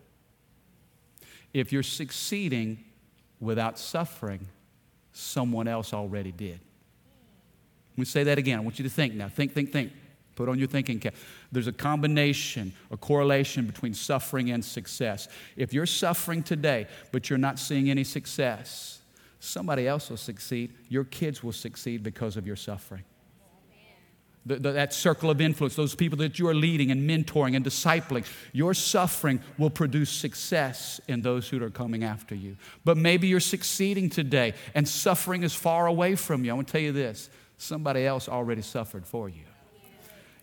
If 1.54 1.72
you're 1.72 1.84
succeeding 1.84 2.84
without 3.40 3.80
suffering, 3.80 4.48
someone 5.14 5.68
else 5.68 5.94
already 5.94 6.32
did. 6.32 6.60
Let 7.96 8.00
me 8.00 8.06
say 8.06 8.24
that 8.26 8.38
again. 8.38 8.58
I 8.60 8.62
want 8.62 8.78
you 8.78 8.84
to 8.84 8.90
think 8.90 9.14
now. 9.14 9.30
Think, 9.30 9.54
think, 9.54 9.72
think. 9.72 9.92
Put 10.36 10.50
on 10.50 10.60
your 10.60 10.68
thinking 10.68 11.00
cap. 11.00 11.16
There's 11.52 11.68
a 11.68 11.72
combination, 11.72 12.74
a 12.92 12.98
correlation 12.98 13.66
between 13.66 13.94
suffering 13.94 14.52
and 14.52 14.64
success. 14.64 15.30
If 15.56 15.74
you're 15.74 15.86
suffering 15.86 16.44
today, 16.44 16.88
but 17.14 17.30
you're 17.30 17.40
not 17.40 17.58
seeing 17.58 17.90
any 17.90 18.04
success, 18.04 19.00
somebody 19.40 19.88
else 19.88 20.10
will 20.10 20.18
succeed. 20.18 20.74
Your 20.90 21.06
kids 21.06 21.42
will 21.42 21.54
succeed 21.54 22.04
because 22.04 22.36
of 22.36 22.46
your 22.46 22.58
suffering. 22.58 23.04
The, 24.48 24.58
the, 24.58 24.72
that 24.74 24.94
circle 24.94 25.32
of 25.32 25.42
influence, 25.42 25.76
those 25.76 25.96
people 25.96 26.20
that 26.20 26.38
you 26.38 26.48
are 26.48 26.54
leading 26.54 26.92
and 26.92 27.10
mentoring 27.10 27.56
and 27.56 27.66
discipling, 27.66 28.28
your 28.52 28.76
suffering 28.76 29.40
will 29.58 29.72
produce 29.72 30.12
success 30.12 31.02
in 31.08 31.22
those 31.22 31.50
who 31.50 31.64
are 31.64 31.72
coming 31.72 32.04
after 32.04 32.36
you. 32.36 32.58
But 32.84 32.98
maybe 32.98 33.28
you're 33.28 33.40
succeeding 33.40 34.08
today 34.10 34.54
and 34.76 34.88
suffering 34.88 35.42
is 35.42 35.56
far 35.56 35.88
away 35.88 36.16
from 36.16 36.44
you. 36.44 36.52
I 36.52 36.54
want 36.54 36.68
to 36.68 36.72
tell 36.74 36.82
you 36.82 36.92
this 36.92 37.30
somebody 37.58 38.06
else 38.06 38.28
already 38.28 38.62
suffered 38.62 39.06
for 39.06 39.30
you. 39.30 39.44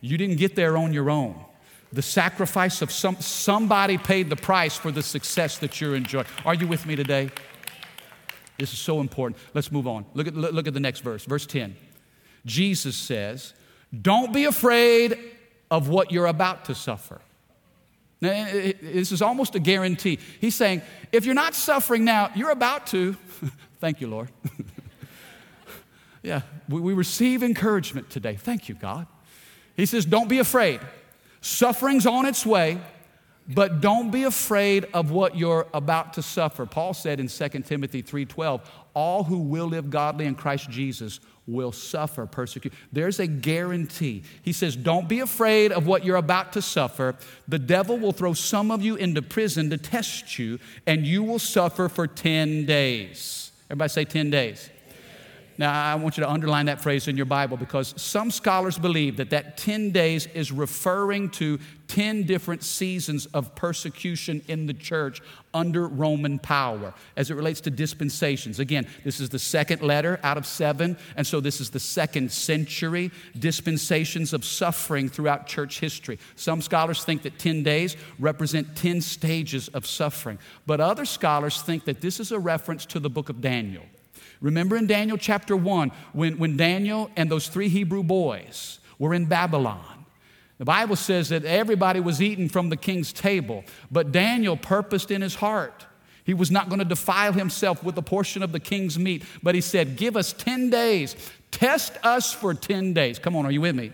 You 0.01 0.19
didn't 0.19 0.37
get 0.37 0.57
there 0.57 0.77
on 0.77 0.93
your 0.93 1.11
own. 1.11 1.45
The 1.93 2.03
sacrifice 2.03 2.83
of 2.83 2.91
some, 2.91 3.17
somebody 3.21 3.99
paid 3.99 4.31
the 4.31 4.37
price 4.37 4.77
for 4.77 4.91
the 4.91 5.03
success 5.03 5.59
that 5.59 5.81
you're 5.81 5.95
enjoying. 5.95 6.27
Are 6.45 6.55
you 6.55 6.67
with 6.67 6.87
me 6.87 6.97
today? 6.97 7.31
This 8.59 8.73
is 8.73 8.79
so 8.79 9.01
important. 9.01 9.41
Let's 9.55 9.71
move 9.71 9.87
on. 9.87 10.07
Look 10.15 10.27
at, 10.27 10.35
look 10.35 10.67
at 10.67 10.75
the 10.75 10.81
next 10.81 11.01
verse, 11.01 11.25
verse 11.25 11.47
10. 11.47 11.77
Jesus 12.47 12.97
says, 12.97 13.55
Don't 14.01 14.33
be 14.33 14.45
afraid 14.45 15.19
of 15.71 15.89
what 15.89 16.13
you're 16.13 16.27
about 16.27 16.67
to 16.67 16.75
suffer. 16.75 17.21
Now, 18.21 18.31
this 18.53 19.11
is 19.11 19.21
almost 19.21 19.57
a 19.57 19.59
guarantee. 19.59 20.19
He's 20.41 20.55
saying, 20.55 20.83
if 21.11 21.25
you're 21.25 21.35
not 21.35 21.55
suffering 21.55 22.05
now, 22.05 22.31
you're 22.37 22.53
about 22.53 22.87
to. 22.89 23.17
Thank 23.81 24.01
you, 24.01 24.07
Lord. 24.07 24.29
Yeah, 26.23 26.43
we, 26.69 26.81
we 26.81 26.93
receive 26.93 27.43
encouragement 27.43 28.11
today. 28.11 28.37
Thank 28.37 28.69
you, 28.69 28.75
God. 28.75 29.07
He 29.77 29.87
says, 29.87 30.05
Don't 30.05 30.29
be 30.29 30.39
afraid. 30.39 30.81
Suffering's 31.41 32.07
on 32.07 32.27
its 32.27 32.47
way, 32.47 32.79
but 33.49 33.81
don't 33.81 34.11
be 34.11 34.23
afraid 34.23 34.87
of 34.95 35.11
what 35.11 35.37
you're 35.37 35.67
about 35.75 36.15
to 36.15 36.23
suffer. 36.23 36.67
Paul 36.67 36.95
said 36.95 37.19
in 37.19 37.27
2 37.27 37.49
Timothy 37.63 38.03
3:12, 38.03 38.61
all 38.95 39.25
who 39.25 39.39
will 39.39 39.67
live 39.67 39.91
godly 39.91 40.27
in 40.27 40.35
Christ 40.35 40.71
Jesus 40.71 41.19
will 41.47 41.73
suffer 41.73 42.27
persecution. 42.27 42.79
There's 42.93 43.19
a 43.19 43.27
guarantee. 43.27 44.23
He 44.43 44.53
says, 44.53 44.77
Don't 44.77 45.09
be 45.09 45.21
afraid 45.21 45.73
of 45.73 45.87
what 45.87 46.05
you're 46.05 46.17
about 46.17 46.53
to 46.53 46.63
suffer. 46.63 47.17
The 47.49 47.59
devil 47.59 47.99
will 47.99 48.13
throw 48.13 48.35
some 48.35 48.71
of 48.71 48.83
you 48.83 48.95
into 48.95 49.23
prison 49.23 49.71
to 49.71 49.79
test 49.79 50.39
you, 50.39 50.61
and 50.87 51.07
you 51.07 51.23
will 51.23 51.41
suffer 51.41 51.89
for 51.89 52.07
10 52.07 52.67
days. 52.67 53.51
Everybody 53.69 53.89
say 53.89 54.05
10 54.05 54.31
days. 54.31 54.71
Now, 55.59 55.73
I 55.73 55.95
want 55.97 56.17
you 56.17 56.23
to 56.23 56.31
underline 56.31 56.67
that 56.67 56.81
phrase 56.81 57.09
in 57.09 57.17
your 57.17 57.27
Bible 57.27 57.57
because 57.57 57.95
some 58.01 58.31
scholars 58.31 58.79
believe 58.79 59.17
that 59.19 59.31
that 59.31 59.57
10 59.57 59.91
days 59.91 60.27
is 60.35 60.51
referring 60.51 61.31
to 61.31 61.59
10 61.89 62.23
different 62.23 62.63
seasons 62.63 63.27
of 63.27 63.55
persecution 63.55 64.41
in 64.49 64.67
the 64.67 64.73
church 64.73 65.21
under 65.53 65.87
Roman 65.87 66.39
power 66.39 66.95
as 67.19 67.31
it 67.31 67.35
relates 67.35 67.61
to 67.63 67.71
dispensations. 67.71 68.59
Again, 68.59 68.87
this 69.05 69.21
is 69.21 69.29
the 69.29 69.39
second 69.39 69.83
letter 69.83 70.19
out 70.23 70.39
of 70.39 70.47
seven, 70.47 70.97
and 71.17 71.27
so 71.27 71.39
this 71.39 71.61
is 71.61 71.69
the 71.69 71.79
second 71.81 72.33
century 72.33 73.11
dispensations 73.39 74.33
of 74.33 74.43
suffering 74.43 75.11
throughout 75.11 75.47
church 75.47 75.81
history. 75.81 76.19
Some 76.35 76.63
scholars 76.63 77.05
think 77.05 77.23
that 77.23 77.39
10 77.39 77.63
days 77.63 77.99
represent 78.19 78.75
10 78.75 79.03
stages 79.03 79.69
of 79.69 79.87
suffering, 79.87 80.39
but 80.67 80.81
other 80.81 81.05
scholars 81.05 81.61
think 81.61 81.85
that 81.85 82.01
this 82.01 82.21
is 82.21 82.33
a 82.33 82.39
reference 82.39 82.87
to 82.87 83.01
the 83.01 83.11
book 83.11 83.29
of 83.29 83.43
Daniel. 83.43 83.85
Remember 84.43 84.77
in 84.77 84.87
Daniel 84.87 85.17
chapter 85.17 85.57
1 85.57 85.93
when, 86.13 86.37
when 86.37 86.57
Daniel 86.57 87.11
and 87.17 87.31
those 87.31 87.49
three 87.49 87.69
Hebrew 87.69 88.03
boys 88.03 88.81
were 88.99 89.15
in 89.15 89.27
Babylon. 89.27 90.05
The 90.59 90.65
Bible 90.65 90.97
says 90.97 91.31
that 91.31 91.45
everybody 91.45 92.01
was 92.01 92.21
eating 92.21 92.49
from 92.49 92.69
the 92.69 92.77
king's 92.77 93.13
table, 93.13 93.65
but 93.91 94.13
Daniel 94.13 94.57
purposed 94.57 95.11
in 95.11 95.23
his 95.23 95.37
heart. 95.37 95.87
He 96.25 96.35
was 96.35 96.51
not 96.51 96.69
going 96.69 96.79
to 96.79 96.85
defile 96.85 97.33
himself 97.33 97.83
with 97.83 97.97
a 97.99 98.03
portion 98.03 98.43
of 98.43 98.53
the 98.53 98.61
king's 98.61 98.99
meat, 98.99 99.25
but 99.43 99.55
he 99.55 99.61
said, 99.61 99.97
Give 99.97 100.17
us 100.17 100.33
10 100.33 100.71
days. 100.71 101.17
Test 101.51 101.99
us 102.05 102.33
for 102.33 102.55
10 102.55 102.95
days. 102.95 103.19
Come 103.19 103.35
on, 103.35 103.45
are 103.47 103.51
you 103.51 103.61
with 103.61 103.75
me? 103.75 103.93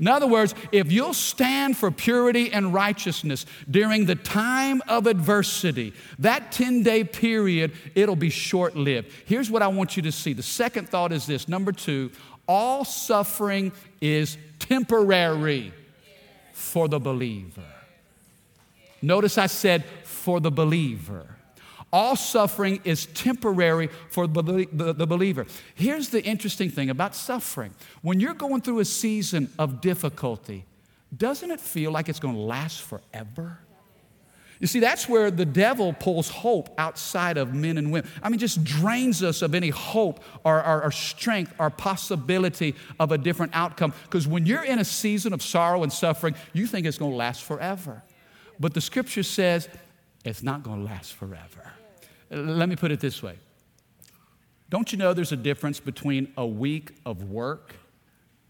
In 0.00 0.08
other 0.08 0.26
words, 0.26 0.54
if 0.72 0.90
you'll 0.90 1.12
stand 1.12 1.76
for 1.76 1.90
purity 1.90 2.50
and 2.50 2.72
righteousness 2.72 3.44
during 3.70 4.06
the 4.06 4.14
time 4.14 4.80
of 4.88 5.06
adversity, 5.06 5.92
that 6.18 6.52
10 6.52 6.82
day 6.82 7.04
period, 7.04 7.72
it'll 7.94 8.16
be 8.16 8.30
short 8.30 8.74
lived. 8.74 9.12
Here's 9.26 9.50
what 9.50 9.60
I 9.60 9.68
want 9.68 9.96
you 9.96 10.02
to 10.04 10.12
see. 10.12 10.32
The 10.32 10.42
second 10.42 10.88
thought 10.88 11.12
is 11.12 11.26
this 11.26 11.48
number 11.48 11.70
two, 11.70 12.10
all 12.48 12.84
suffering 12.84 13.72
is 14.00 14.38
temporary 14.58 15.74
for 16.54 16.88
the 16.88 16.98
believer. 16.98 17.62
Notice 19.02 19.36
I 19.36 19.46
said 19.46 19.84
for 20.04 20.40
the 20.40 20.50
believer. 20.50 21.36
All 21.92 22.14
suffering 22.14 22.80
is 22.84 23.06
temporary 23.06 23.88
for 24.10 24.26
the, 24.28 25.06
believer. 25.08 25.46
Here's 25.74 26.08
the 26.10 26.22
interesting 26.22 26.70
thing 26.70 26.88
about 26.88 27.16
suffering 27.16 27.74
when 28.02 28.20
you're 28.20 28.34
going 28.34 28.60
through 28.60 28.78
a 28.78 28.84
season 28.84 29.50
of 29.58 29.80
difficulty, 29.80 30.66
doesn't 31.16 31.50
it 31.50 31.60
feel 31.60 31.90
like 31.90 32.08
it's 32.08 32.20
going 32.20 32.36
to 32.36 32.40
last 32.40 32.82
forever? 32.82 33.58
You 34.60 34.66
see, 34.66 34.78
that's 34.78 35.08
where 35.08 35.30
the 35.30 35.46
devil 35.46 35.94
pulls 35.94 36.28
hope 36.28 36.68
outside 36.78 37.38
of 37.38 37.54
men 37.54 37.78
and 37.78 37.90
women. 37.90 38.10
I 38.22 38.28
mean, 38.28 38.38
just 38.38 38.62
drains 38.62 39.22
us 39.22 39.40
of 39.40 39.54
any 39.54 39.70
hope 39.70 40.22
or, 40.44 40.62
or, 40.62 40.84
or 40.84 40.90
strength 40.92 41.54
or 41.58 41.70
possibility 41.70 42.74
of 43.00 43.10
a 43.10 43.16
different 43.16 43.52
outcome. 43.54 43.94
Because 44.04 44.28
when 44.28 44.44
you're 44.44 44.62
in 44.62 44.78
a 44.78 44.84
season 44.84 45.32
of 45.32 45.42
sorrow 45.42 45.82
and 45.82 45.90
suffering, 45.90 46.34
you 46.52 46.66
think 46.66 46.86
it's 46.86 46.98
going 46.98 47.12
to 47.12 47.16
last 47.16 47.42
forever. 47.42 48.02
But 48.60 48.74
the 48.74 48.82
scripture 48.82 49.22
says 49.22 49.66
it's 50.26 50.42
not 50.42 50.62
going 50.62 50.84
to 50.84 50.84
last 50.84 51.14
forever. 51.14 51.72
Let 52.30 52.68
me 52.68 52.76
put 52.76 52.92
it 52.92 53.00
this 53.00 53.22
way 53.22 53.36
Don't 54.68 54.92
you 54.92 54.98
know 54.98 55.12
there's 55.12 55.32
a 55.32 55.36
difference 55.36 55.80
between 55.80 56.32
a 56.36 56.46
week 56.46 56.92
of 57.04 57.24
work 57.24 57.74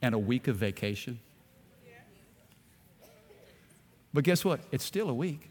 and 0.02 0.14
a 0.14 0.18
week 0.18 0.48
of 0.48 0.56
vacation? 0.56 1.18
But 4.12 4.24
guess 4.24 4.44
what? 4.44 4.60
It's 4.72 4.84
still 4.84 5.08
a 5.08 5.14
week. 5.14 5.50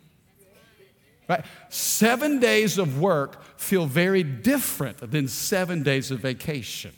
Right? 1.30 1.46
Seven 1.70 2.40
days 2.40 2.78
of 2.78 3.00
work 3.00 3.42
feel 3.58 3.86
very 3.86 4.24
different 4.24 5.12
than 5.12 5.28
seven 5.28 5.84
days 5.84 6.12
of 6.12 6.20
vacation. 6.20 6.92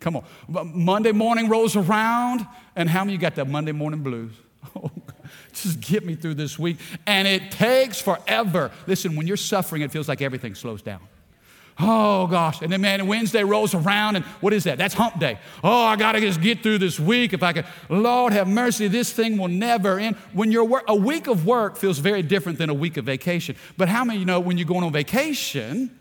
Come 0.00 0.16
on. 0.16 0.24
Monday 0.74 1.12
morning 1.12 1.48
rolls 1.48 1.76
around, 1.76 2.46
and 2.76 2.90
how 2.90 3.04
many 3.04 3.12
you 3.12 3.18
got 3.18 3.36
that 3.36 3.48
Monday 3.48 3.72
morning 3.72 4.02
blues? 4.02 4.32
Oh, 4.76 4.90
just 5.52 5.80
get 5.80 6.04
me 6.04 6.14
through 6.14 6.34
this 6.34 6.58
week. 6.58 6.78
And 7.06 7.26
it 7.28 7.50
takes 7.50 8.00
forever. 8.00 8.70
Listen, 8.86 9.16
when 9.16 9.26
you're 9.26 9.36
suffering, 9.36 9.82
it 9.82 9.90
feels 9.90 10.08
like 10.08 10.22
everything 10.22 10.54
slows 10.54 10.82
down. 10.82 11.00
Oh 11.80 12.26
gosh. 12.26 12.60
And 12.60 12.72
then 12.72 12.80
man, 12.80 13.06
Wednesday 13.06 13.44
rolls 13.44 13.72
around 13.72 14.16
and 14.16 14.24
what 14.40 14.52
is 14.52 14.64
that? 14.64 14.78
That's 14.78 14.94
hump 14.94 15.20
day. 15.20 15.38
Oh, 15.62 15.84
I 15.84 15.94
gotta 15.94 16.20
just 16.20 16.40
get 16.40 16.62
through 16.62 16.78
this 16.78 16.98
week. 16.98 17.32
If 17.32 17.42
I 17.42 17.52
can, 17.52 17.64
Lord 17.88 18.32
have 18.32 18.48
mercy, 18.48 18.88
this 18.88 19.12
thing 19.12 19.38
will 19.38 19.48
never 19.48 19.98
end. 19.98 20.16
When 20.32 20.50
you're 20.50 20.64
work, 20.64 20.84
a 20.88 20.94
week 20.96 21.28
of 21.28 21.46
work 21.46 21.76
feels 21.76 21.98
very 21.98 22.22
different 22.22 22.58
than 22.58 22.68
a 22.68 22.74
week 22.74 22.96
of 22.96 23.04
vacation. 23.04 23.54
But 23.76 23.88
how 23.88 24.04
many 24.04 24.18
you 24.18 24.24
know 24.24 24.40
when 24.40 24.58
you're 24.58 24.66
going 24.66 24.82
on 24.82 24.92
vacation, 24.92 25.96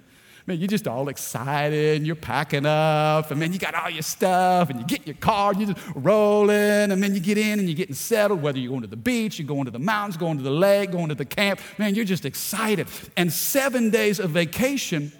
Man, 0.47 0.59
you're 0.59 0.67
just 0.69 0.87
all 0.87 1.09
excited 1.09 1.97
and 1.97 2.07
you're 2.07 2.15
packing 2.15 2.65
up, 2.65 3.31
and 3.31 3.41
then 3.41 3.51
you 3.51 3.59
got 3.59 3.75
all 3.75 3.89
your 3.89 4.01
stuff, 4.01 4.69
and 4.69 4.79
you 4.79 4.85
get 4.85 5.05
your 5.05 5.17
car, 5.17 5.51
and 5.51 5.59
you're 5.59 5.73
just 5.73 5.85
rolling, 5.93 6.89
and 6.89 7.03
then 7.03 7.13
you 7.13 7.19
get 7.19 7.37
in 7.37 7.59
and 7.59 7.67
you're 7.67 7.75
getting 7.75 7.93
settled, 7.93 8.41
whether 8.41 8.57
you're 8.57 8.69
going 8.69 8.81
to 8.81 8.87
the 8.87 8.95
beach, 8.95 9.39
you're 9.39 9.47
going 9.47 9.65
to 9.65 9.71
the 9.71 9.77
mountains, 9.77 10.15
going 10.15 10.37
to 10.37 10.43
the 10.43 10.49
lake, 10.49 10.91
going 10.91 11.09
to 11.09 11.15
the 11.15 11.25
camp. 11.25 11.59
Man, 11.77 11.95
you're 11.95 12.05
just 12.05 12.23
excited. 12.23 12.87
And 13.17 13.33
seven 13.33 13.89
days 13.89 14.21
of 14.21 14.29
vacation 14.29 15.11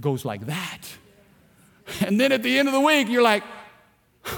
goes 0.00 0.24
like 0.24 0.46
that. 0.46 0.80
And 2.00 2.18
then 2.18 2.32
at 2.32 2.42
the 2.42 2.58
end 2.58 2.66
of 2.66 2.72
the 2.72 2.80
week, 2.80 3.10
you're 3.10 3.20
like, 3.20 3.44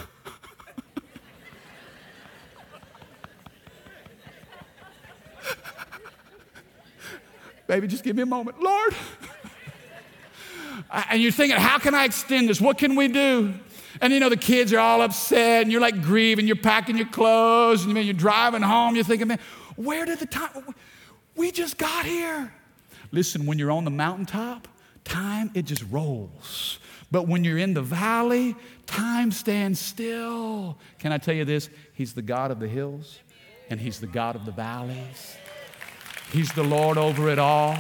Baby, 7.68 7.86
just 7.86 8.02
give 8.02 8.16
me 8.16 8.22
a 8.22 8.26
moment. 8.26 8.60
Lord. 8.60 8.92
And 10.90 11.22
you're 11.22 11.32
thinking, 11.32 11.58
how 11.58 11.78
can 11.78 11.94
I 11.94 12.04
extend 12.04 12.48
this? 12.48 12.60
What 12.60 12.78
can 12.78 12.94
we 12.96 13.08
do? 13.08 13.54
And 14.00 14.12
you 14.12 14.20
know, 14.20 14.28
the 14.28 14.36
kids 14.36 14.72
are 14.72 14.78
all 14.78 15.02
upset, 15.02 15.62
and 15.62 15.72
you're 15.72 15.80
like 15.80 16.02
grieving, 16.02 16.46
you're 16.46 16.56
packing 16.56 16.96
your 16.96 17.08
clothes, 17.08 17.84
and 17.84 17.96
you're 17.96 18.14
driving 18.14 18.62
home, 18.62 18.94
you're 18.94 19.04
thinking, 19.04 19.28
man, 19.28 19.38
where 19.76 20.04
did 20.04 20.18
the 20.18 20.26
time? 20.26 20.74
We 21.34 21.50
just 21.50 21.78
got 21.78 22.04
here. 22.04 22.52
Listen, 23.10 23.46
when 23.46 23.58
you're 23.58 23.70
on 23.70 23.84
the 23.84 23.90
mountaintop, 23.90 24.68
time, 25.04 25.50
it 25.54 25.62
just 25.62 25.84
rolls. 25.90 26.78
But 27.10 27.28
when 27.28 27.44
you're 27.44 27.58
in 27.58 27.72
the 27.74 27.82
valley, 27.82 28.56
time 28.86 29.30
stands 29.30 29.80
still. 29.80 30.78
Can 30.98 31.12
I 31.12 31.18
tell 31.18 31.34
you 31.34 31.44
this? 31.44 31.70
He's 31.94 32.14
the 32.14 32.22
God 32.22 32.50
of 32.50 32.58
the 32.58 32.68
hills, 32.68 33.20
and 33.70 33.80
He's 33.80 34.00
the 34.00 34.06
God 34.06 34.36
of 34.36 34.44
the 34.44 34.52
valleys. 34.52 35.36
He's 36.32 36.52
the 36.52 36.64
Lord 36.64 36.98
over 36.98 37.30
it 37.30 37.38
all. 37.38 37.78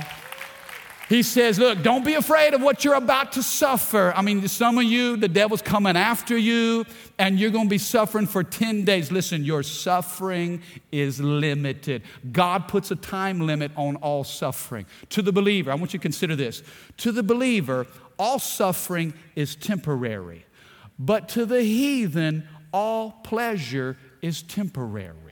He 1.08 1.22
says, 1.22 1.58
Look, 1.58 1.82
don't 1.82 2.04
be 2.04 2.14
afraid 2.14 2.52
of 2.52 2.60
what 2.60 2.84
you're 2.84 2.94
about 2.94 3.32
to 3.32 3.42
suffer. 3.42 4.12
I 4.16 4.22
mean, 4.22 4.46
some 4.48 4.76
of 4.76 4.84
you, 4.84 5.16
the 5.16 5.28
devil's 5.28 5.62
coming 5.62 5.96
after 5.96 6.36
you, 6.36 6.84
and 7.16 7.38
you're 7.38 7.50
going 7.50 7.66
to 7.66 7.70
be 7.70 7.78
suffering 7.78 8.26
for 8.26 8.42
10 8.42 8.84
days. 8.84 9.12
Listen, 9.12 9.44
your 9.44 9.62
suffering 9.62 10.62
is 10.90 11.20
limited. 11.20 12.02
God 12.32 12.66
puts 12.66 12.90
a 12.90 12.96
time 12.96 13.40
limit 13.40 13.70
on 13.76 13.96
all 13.96 14.24
suffering. 14.24 14.86
To 15.10 15.22
the 15.22 15.32
believer, 15.32 15.70
I 15.70 15.76
want 15.76 15.92
you 15.92 15.98
to 16.00 16.02
consider 16.02 16.34
this. 16.34 16.62
To 16.98 17.12
the 17.12 17.22
believer, 17.22 17.86
all 18.18 18.40
suffering 18.40 19.14
is 19.36 19.54
temporary, 19.54 20.44
but 20.98 21.28
to 21.30 21.46
the 21.46 21.62
heathen, 21.62 22.48
all 22.72 23.12
pleasure 23.22 23.96
is 24.22 24.42
temporary. 24.42 25.25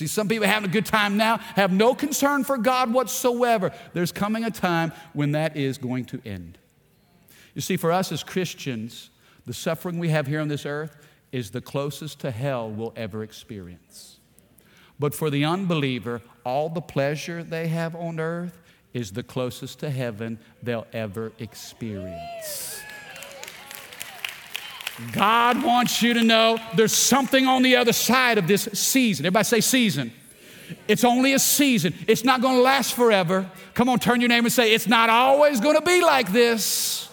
See, 0.00 0.06
some 0.06 0.28
people 0.28 0.46
having 0.46 0.66
a 0.66 0.72
good 0.72 0.86
time 0.86 1.18
now 1.18 1.36
have 1.56 1.70
no 1.70 1.94
concern 1.94 2.42
for 2.42 2.56
God 2.56 2.90
whatsoever. 2.90 3.70
There's 3.92 4.12
coming 4.12 4.44
a 4.44 4.50
time 4.50 4.94
when 5.12 5.32
that 5.32 5.58
is 5.58 5.76
going 5.76 6.06
to 6.06 6.22
end. 6.24 6.56
You 7.54 7.60
see, 7.60 7.76
for 7.76 7.92
us 7.92 8.10
as 8.10 8.24
Christians, 8.24 9.10
the 9.44 9.52
suffering 9.52 9.98
we 9.98 10.08
have 10.08 10.26
here 10.26 10.40
on 10.40 10.48
this 10.48 10.64
earth 10.64 10.96
is 11.32 11.50
the 11.50 11.60
closest 11.60 12.18
to 12.20 12.30
hell 12.30 12.70
we'll 12.70 12.94
ever 12.96 13.22
experience. 13.22 14.20
But 14.98 15.14
for 15.14 15.28
the 15.28 15.44
unbeliever, 15.44 16.22
all 16.46 16.70
the 16.70 16.80
pleasure 16.80 17.44
they 17.44 17.68
have 17.68 17.94
on 17.94 18.18
earth 18.20 18.58
is 18.94 19.12
the 19.12 19.22
closest 19.22 19.80
to 19.80 19.90
heaven 19.90 20.38
they'll 20.62 20.86
ever 20.94 21.30
experience. 21.38 22.80
God 25.12 25.62
wants 25.62 26.02
you 26.02 26.14
to 26.14 26.22
know 26.22 26.58
there's 26.76 26.92
something 26.92 27.46
on 27.46 27.62
the 27.62 27.76
other 27.76 27.92
side 27.92 28.38
of 28.38 28.46
this 28.46 28.68
season. 28.72 29.26
Everybody 29.26 29.44
say 29.44 29.60
season. 29.60 30.12
It's 30.86 31.04
only 31.04 31.32
a 31.32 31.38
season. 31.38 31.94
It's 32.06 32.24
not 32.24 32.40
going 32.40 32.56
to 32.56 32.62
last 32.62 32.94
forever. 32.94 33.50
Come 33.74 33.88
on, 33.88 33.98
turn 33.98 34.20
your 34.20 34.28
name 34.28 34.44
and 34.44 34.52
say, 34.52 34.72
It's 34.72 34.86
not 34.86 35.10
always 35.10 35.60
going 35.60 35.76
to 35.76 35.82
be 35.82 36.02
like 36.02 36.32
this. 36.32 37.08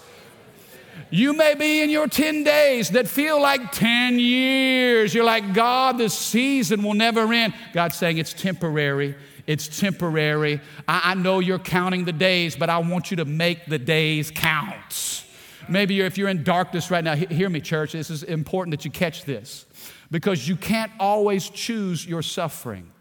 You 1.09 1.33
may 1.33 1.55
be 1.55 1.81
in 1.81 1.89
your 1.89 2.07
10 2.07 2.43
days 2.43 2.89
that 2.89 3.07
feel 3.07 3.41
like 3.41 3.71
10 3.71 4.19
years. 4.19 5.13
You're 5.13 5.23
like, 5.23 5.53
God, 5.53 5.97
this 5.97 6.13
season 6.13 6.83
will 6.83 6.95
never 6.95 7.31
end. 7.31 7.53
God's 7.73 7.95
saying 7.95 8.17
it's 8.17 8.33
temporary. 8.33 9.15
It's 9.45 9.79
temporary. 9.79 10.59
I, 10.85 11.11
I 11.11 11.13
know 11.13 11.39
you're 11.39 11.59
counting 11.59 12.03
the 12.03 12.11
days, 12.11 12.57
but 12.57 12.69
I 12.69 12.79
want 12.79 13.09
you 13.09 13.17
to 13.17 13.25
make 13.25 13.65
the 13.67 13.79
days 13.79 14.31
count. 14.31 15.23
Maybe 15.69 15.95
you're, 15.95 16.05
if 16.05 16.17
you're 16.17 16.29
in 16.29 16.43
darkness 16.43 16.89
right 16.91 17.03
now, 17.03 17.15
hear 17.15 17.49
me, 17.49 17.61
church. 17.61 17.93
This 17.93 18.09
is 18.09 18.23
important 18.23 18.71
that 18.71 18.85
you 18.85 18.91
catch 18.91 19.25
this 19.25 19.65
because 20.11 20.47
you 20.47 20.55
can't 20.55 20.91
always 20.99 21.49
choose 21.49 22.05
your 22.05 22.21
suffering, 22.21 22.91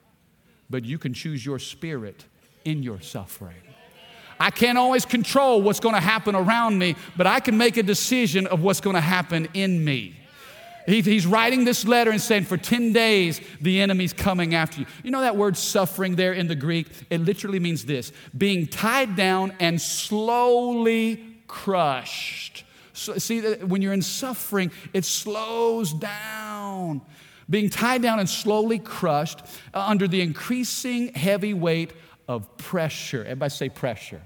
but 0.68 0.85
you 0.85 0.98
can 0.98 1.14
choose 1.14 1.44
your 1.44 1.59
spirit 1.59 2.24
in 2.64 2.83
your 2.83 3.00
suffering. 3.00 3.57
I 4.38 4.50
can't 4.50 4.76
always 4.76 5.07
control 5.07 5.62
what's 5.62 5.81
going 5.81 5.94
to 5.94 6.00
happen 6.00 6.35
around 6.35 6.79
me, 6.79 6.96
but 7.16 7.26
I 7.26 7.40
can 7.40 7.57
make 7.57 7.76
a 7.76 7.83
decision 7.83 8.46
of 8.46 8.62
what's 8.62 8.81
going 8.81 8.94
to 8.94 9.00
happen 9.00 9.48
in 9.55 9.83
me. 9.83 10.14
he's 10.87 11.26
writing 11.26 11.64
this 11.64 11.87
letter 11.87 12.11
and 12.11 12.20
saying, 12.20 12.44
For 12.44 12.59
10 12.59 12.92
days, 12.92 13.40
the 13.61 13.81
enemy's 13.81 14.12
coming 14.12 14.55
after 14.55 14.81
you. 14.81 14.87
You 15.02 15.11
know 15.11 15.22
that 15.22 15.37
word 15.37 15.57
suffering 15.57 16.16
there 16.16 16.35
in 16.35 16.48
the 16.48 16.55
Greek? 16.55 16.88
It 17.09 17.22
literally 17.22 17.61
means 17.61 17.87
this 17.87 18.12
being 18.37 18.66
tied 18.66 19.16
down 19.16 19.55
and 19.59 19.81
slowly 19.81 21.25
crushed. 21.46 22.64
So, 22.92 23.18
see, 23.18 23.40
when 23.56 23.82
you're 23.82 23.92
in 23.92 24.02
suffering, 24.02 24.70
it 24.92 25.04
slows 25.04 25.92
down. 25.92 27.02
Being 27.48 27.70
tied 27.70 28.02
down 28.02 28.18
and 28.18 28.28
slowly 28.28 28.78
crushed 28.78 29.40
uh, 29.72 29.85
under 29.87 30.09
the 30.09 30.20
increasing 30.20 31.12
heavy 31.14 31.54
weight 31.54 31.92
of 32.26 32.56
pressure. 32.56 33.20
Everybody 33.22 33.50
say 33.50 33.68
pressure. 33.68 34.22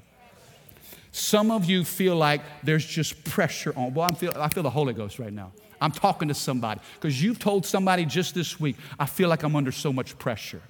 Some 1.12 1.50
of 1.50 1.64
you 1.64 1.84
feel 1.84 2.16
like 2.16 2.40
there's 2.62 2.86
just 2.86 3.24
pressure 3.24 3.74
on. 3.76 3.94
Well, 3.94 4.08
I 4.08 4.14
feel, 4.14 4.32
I 4.36 4.48
feel 4.48 4.62
the 4.62 4.70
Holy 4.70 4.94
Ghost 4.94 5.18
right 5.18 5.32
now. 5.32 5.52
I'm 5.80 5.92
talking 5.92 6.28
to 6.28 6.34
somebody 6.34 6.80
because 6.94 7.22
you've 7.22 7.38
told 7.38 7.66
somebody 7.66 8.04
just 8.04 8.34
this 8.34 8.60
week, 8.60 8.76
I 8.98 9.06
feel 9.06 9.28
like 9.28 9.42
I'm 9.42 9.56
under 9.56 9.72
so 9.72 9.92
much 9.92 10.18
pressure. 10.18 10.62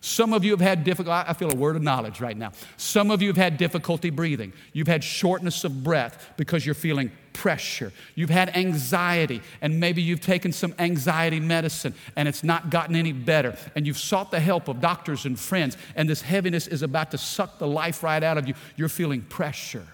Some 0.00 0.32
of 0.32 0.44
you 0.44 0.52
have 0.52 0.60
had 0.60 0.84
difficulty, 0.84 1.28
I 1.28 1.32
feel 1.32 1.50
a 1.50 1.56
word 1.56 1.76
of 1.76 1.82
knowledge 1.82 2.20
right 2.20 2.36
now. 2.36 2.52
Some 2.76 3.10
of 3.10 3.20
you 3.20 3.28
have 3.28 3.36
had 3.36 3.56
difficulty 3.56 4.10
breathing. 4.10 4.52
You've 4.72 4.88
had 4.88 5.02
shortness 5.02 5.64
of 5.64 5.82
breath 5.82 6.32
because 6.36 6.64
you're 6.64 6.74
feeling 6.74 7.10
pressure. 7.32 7.92
You've 8.14 8.30
had 8.30 8.56
anxiety, 8.56 9.42
and 9.60 9.78
maybe 9.78 10.02
you've 10.02 10.20
taken 10.20 10.52
some 10.52 10.74
anxiety 10.78 11.40
medicine 11.40 11.94
and 12.16 12.28
it's 12.28 12.42
not 12.42 12.70
gotten 12.70 12.96
any 12.96 13.12
better. 13.12 13.56
And 13.74 13.86
you've 13.86 13.98
sought 13.98 14.30
the 14.30 14.40
help 14.40 14.68
of 14.68 14.80
doctors 14.80 15.24
and 15.24 15.38
friends, 15.38 15.76
and 15.94 16.08
this 16.08 16.22
heaviness 16.22 16.66
is 16.66 16.82
about 16.82 17.10
to 17.12 17.18
suck 17.18 17.58
the 17.58 17.66
life 17.66 18.02
right 18.02 18.22
out 18.22 18.38
of 18.38 18.48
you. 18.48 18.54
You're 18.76 18.88
feeling 18.88 19.22
pressure. 19.22 19.86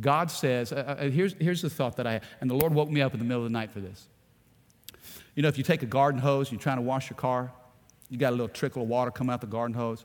God 0.00 0.30
says, 0.30 0.72
uh, 0.72 0.96
uh, 0.98 1.10
here's, 1.10 1.34
here's 1.40 1.62
the 1.62 1.70
thought 1.70 1.96
that 1.96 2.06
I, 2.06 2.20
and 2.40 2.48
the 2.48 2.54
Lord 2.54 2.72
woke 2.72 2.90
me 2.90 3.02
up 3.02 3.12
in 3.12 3.18
the 3.18 3.24
middle 3.24 3.44
of 3.44 3.50
the 3.50 3.52
night 3.52 3.72
for 3.72 3.80
this. 3.80 4.06
You 5.34 5.42
know, 5.42 5.48
if 5.48 5.58
you 5.58 5.64
take 5.64 5.82
a 5.82 5.86
garden 5.86 6.20
hose, 6.20 6.48
and 6.48 6.52
you're 6.52 6.62
trying 6.62 6.76
to 6.76 6.82
wash 6.82 7.10
your 7.10 7.16
car, 7.16 7.52
you 8.08 8.18
got 8.18 8.30
a 8.30 8.36
little 8.36 8.48
trickle 8.48 8.82
of 8.82 8.88
water 8.88 9.10
coming 9.10 9.32
out 9.32 9.40
the 9.40 9.46
garden 9.46 9.74
hose. 9.74 10.04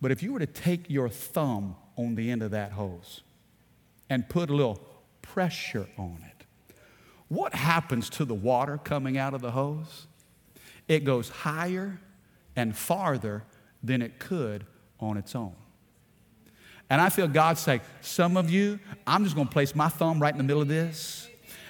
But 0.00 0.10
if 0.10 0.22
you 0.22 0.32
were 0.32 0.38
to 0.38 0.46
take 0.46 0.88
your 0.90 1.08
thumb 1.08 1.76
on 1.96 2.14
the 2.14 2.30
end 2.30 2.42
of 2.42 2.50
that 2.52 2.72
hose 2.72 3.22
and 4.10 4.28
put 4.28 4.50
a 4.50 4.54
little 4.54 4.80
pressure 5.22 5.88
on 5.96 6.18
it, 6.24 6.46
what 7.28 7.54
happens 7.54 8.10
to 8.10 8.24
the 8.24 8.34
water 8.34 8.78
coming 8.78 9.18
out 9.18 9.34
of 9.34 9.40
the 9.40 9.50
hose? 9.50 10.06
It 10.88 11.04
goes 11.04 11.28
higher 11.28 12.00
and 12.54 12.76
farther 12.76 13.44
than 13.82 14.02
it 14.02 14.18
could 14.18 14.64
on 15.00 15.16
its 15.16 15.34
own. 15.34 15.54
And 16.90 17.00
I 17.00 17.08
feel 17.08 17.26
God 17.26 17.58
say, 17.58 17.80
Some 18.02 18.36
of 18.36 18.50
you, 18.50 18.78
I'm 19.06 19.24
just 19.24 19.34
going 19.34 19.48
to 19.48 19.52
place 19.52 19.74
my 19.74 19.88
thumb 19.88 20.20
right 20.20 20.32
in 20.32 20.38
the 20.38 20.44
middle 20.44 20.62
of 20.62 20.68
this 20.68 21.28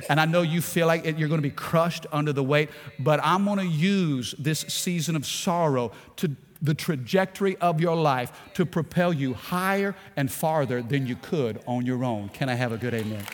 and 0.09 0.21
I 0.21 0.25
know 0.25 0.43
you 0.43 0.61
feel 0.61 0.87
like 0.87 1.05
you're 1.05 1.29
going 1.29 1.43
to 1.43 1.49
be 1.49 1.51
crushed 1.51 2.07
under 2.13 2.33
the 2.33 2.43
weight, 2.43 2.71
but 2.99 3.21
I'm 3.23 3.45
going 3.45 3.59
to 3.59 3.67
use 3.67 4.35
this 4.39 4.61
season 4.61 5.17
of 5.17 5.27
sorrow 5.27 5.93
to 6.17 6.37
the 6.63 6.75
trajectory 6.75 7.57
of 7.59 7.81
your 7.81 7.95
life 7.95 8.33
to 8.55 8.65
propel 8.65 9.13
you 9.13 9.35
higher 9.35 9.95
and 10.17 10.33
farther 10.33 10.83
than 10.83 11.07
you 11.07 11.17
could 11.17 11.61
on 11.67 11.85
your 11.85 12.05
own. 12.05 12.31
Can 12.31 12.49
I 12.49 12.55
have 12.55 12.73
a 12.73 12.79
good 12.79 12.95
amen? 12.95 13.25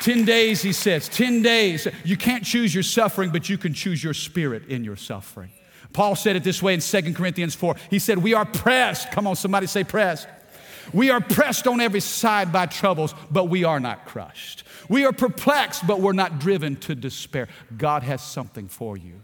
10 0.00 0.24
days, 0.24 0.62
he 0.62 0.72
says, 0.72 1.08
10 1.08 1.42
days. 1.42 1.86
You 2.04 2.16
can't 2.16 2.42
choose 2.42 2.74
your 2.74 2.82
suffering, 2.82 3.30
but 3.30 3.48
you 3.48 3.58
can 3.58 3.74
choose 3.74 4.02
your 4.02 4.14
spirit 4.14 4.68
in 4.68 4.82
your 4.82 4.96
suffering. 4.96 5.50
Paul 5.92 6.16
said 6.16 6.36
it 6.36 6.44
this 6.44 6.62
way 6.62 6.72
in 6.74 6.80
2 6.80 7.12
Corinthians 7.12 7.54
4. 7.54 7.76
He 7.90 7.98
said, 7.98 8.18
We 8.18 8.32
are 8.32 8.46
pressed. 8.46 9.10
Come 9.10 9.26
on, 9.26 9.36
somebody 9.36 9.66
say 9.66 9.84
pressed 9.84 10.26
we 10.92 11.10
are 11.10 11.20
pressed 11.20 11.66
on 11.66 11.80
every 11.80 12.00
side 12.00 12.52
by 12.52 12.66
troubles, 12.66 13.14
but 13.30 13.44
we 13.44 13.64
are 13.64 13.80
not 13.80 14.06
crushed. 14.06 14.64
We 14.88 15.04
are 15.04 15.12
perplexed, 15.12 15.86
but 15.86 16.00
we're 16.00 16.12
not 16.12 16.38
driven 16.38 16.76
to 16.76 16.94
despair. 16.94 17.48
God 17.76 18.02
has 18.02 18.22
something 18.22 18.68
for 18.68 18.96
you. 18.96 19.22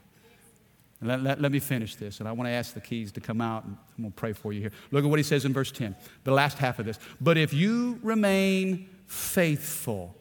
Let, 1.02 1.22
let, 1.22 1.40
let, 1.40 1.52
me 1.52 1.58
finish 1.58 1.94
this, 1.96 2.20
and 2.20 2.28
I 2.28 2.32
want 2.32 2.48
to 2.48 2.52
ask 2.52 2.72
the 2.72 2.80
keys 2.80 3.12
to 3.12 3.20
come 3.20 3.40
out, 3.40 3.64
and 3.64 3.76
I'm 3.96 4.04
going 4.04 4.12
to 4.12 4.16
pray 4.16 4.32
for 4.32 4.52
you 4.52 4.62
here. 4.62 4.72
Look 4.90 5.04
at 5.04 5.10
what 5.10 5.18
he 5.18 5.22
says 5.22 5.44
in 5.44 5.52
verse 5.52 5.70
10, 5.70 5.94
the 6.24 6.32
last 6.32 6.56
half 6.56 6.78
of 6.78 6.86
this. 6.86 6.98
But 7.20 7.36
if 7.36 7.52
you 7.52 8.00
remain 8.02 8.88
faithful, 9.06 10.16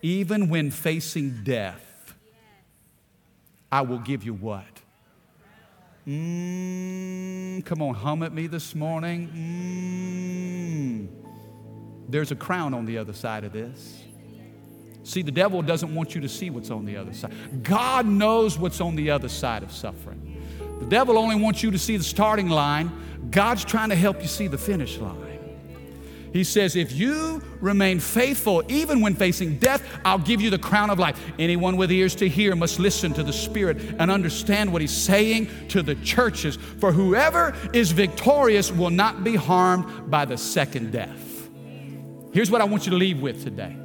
even 0.00 0.48
when 0.48 0.70
facing 0.70 1.42
death, 1.42 2.14
I 3.70 3.80
will 3.80 3.98
give 3.98 4.22
you 4.22 4.34
what? 4.34 4.81
Mm, 6.06 7.64
come 7.64 7.80
on, 7.80 7.94
hum 7.94 8.22
at 8.22 8.32
me 8.32 8.46
this 8.48 8.74
morning. 8.74 9.28
Mm. 11.08 11.08
There's 12.10 12.32
a 12.32 12.36
crown 12.36 12.74
on 12.74 12.86
the 12.86 12.98
other 12.98 13.12
side 13.12 13.44
of 13.44 13.52
this. 13.52 14.02
See, 15.04 15.22
the 15.22 15.32
devil 15.32 15.62
doesn't 15.62 15.94
want 15.94 16.14
you 16.14 16.20
to 16.20 16.28
see 16.28 16.50
what's 16.50 16.70
on 16.70 16.84
the 16.84 16.96
other 16.96 17.12
side. 17.12 17.32
God 17.62 18.06
knows 18.06 18.58
what's 18.58 18.80
on 18.80 18.96
the 18.96 19.10
other 19.10 19.28
side 19.28 19.62
of 19.62 19.72
suffering. 19.72 20.42
The 20.80 20.86
devil 20.86 21.18
only 21.18 21.36
wants 21.36 21.62
you 21.62 21.70
to 21.70 21.78
see 21.78 21.96
the 21.96 22.04
starting 22.04 22.48
line. 22.48 22.90
God's 23.30 23.64
trying 23.64 23.88
to 23.90 23.96
help 23.96 24.20
you 24.20 24.28
see 24.28 24.48
the 24.48 24.58
finish 24.58 24.98
line. 24.98 25.31
He 26.32 26.44
says, 26.44 26.76
If 26.76 26.92
you 26.92 27.42
remain 27.60 28.00
faithful, 28.00 28.62
even 28.68 29.00
when 29.00 29.14
facing 29.14 29.58
death, 29.58 29.82
I'll 30.04 30.18
give 30.18 30.40
you 30.40 30.50
the 30.50 30.58
crown 30.58 30.90
of 30.90 30.98
life. 30.98 31.20
Anyone 31.38 31.76
with 31.76 31.92
ears 31.92 32.14
to 32.16 32.28
hear 32.28 32.56
must 32.56 32.78
listen 32.78 33.12
to 33.14 33.22
the 33.22 33.32
Spirit 33.32 33.78
and 33.98 34.10
understand 34.10 34.72
what 34.72 34.80
He's 34.80 34.96
saying 34.96 35.48
to 35.68 35.82
the 35.82 35.94
churches. 35.96 36.56
For 36.56 36.92
whoever 36.92 37.54
is 37.72 37.92
victorious 37.92 38.72
will 38.72 38.90
not 38.90 39.24
be 39.24 39.36
harmed 39.36 40.10
by 40.10 40.24
the 40.24 40.38
second 40.38 40.92
death. 40.92 41.50
Here's 42.32 42.50
what 42.50 42.62
I 42.62 42.64
want 42.64 42.86
you 42.86 42.90
to 42.90 42.96
leave 42.96 43.20
with 43.20 43.44
today. 43.44 43.76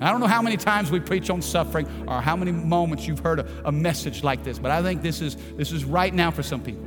I 0.00 0.10
don't 0.10 0.20
know 0.20 0.26
how 0.26 0.42
many 0.42 0.56
times 0.56 0.90
we 0.90 1.00
preach 1.00 1.30
on 1.30 1.42
suffering 1.42 1.86
or 2.08 2.20
how 2.20 2.36
many 2.36 2.52
moments 2.52 3.06
you've 3.06 3.18
heard 3.18 3.40
a, 3.40 3.68
a 3.68 3.72
message 3.72 4.22
like 4.22 4.44
this, 4.44 4.58
but 4.58 4.70
I 4.70 4.82
think 4.82 5.02
this 5.02 5.20
is, 5.20 5.36
this 5.56 5.72
is 5.72 5.84
right 5.84 6.14
now 6.14 6.30
for 6.30 6.42
some 6.42 6.60
people. 6.60 6.84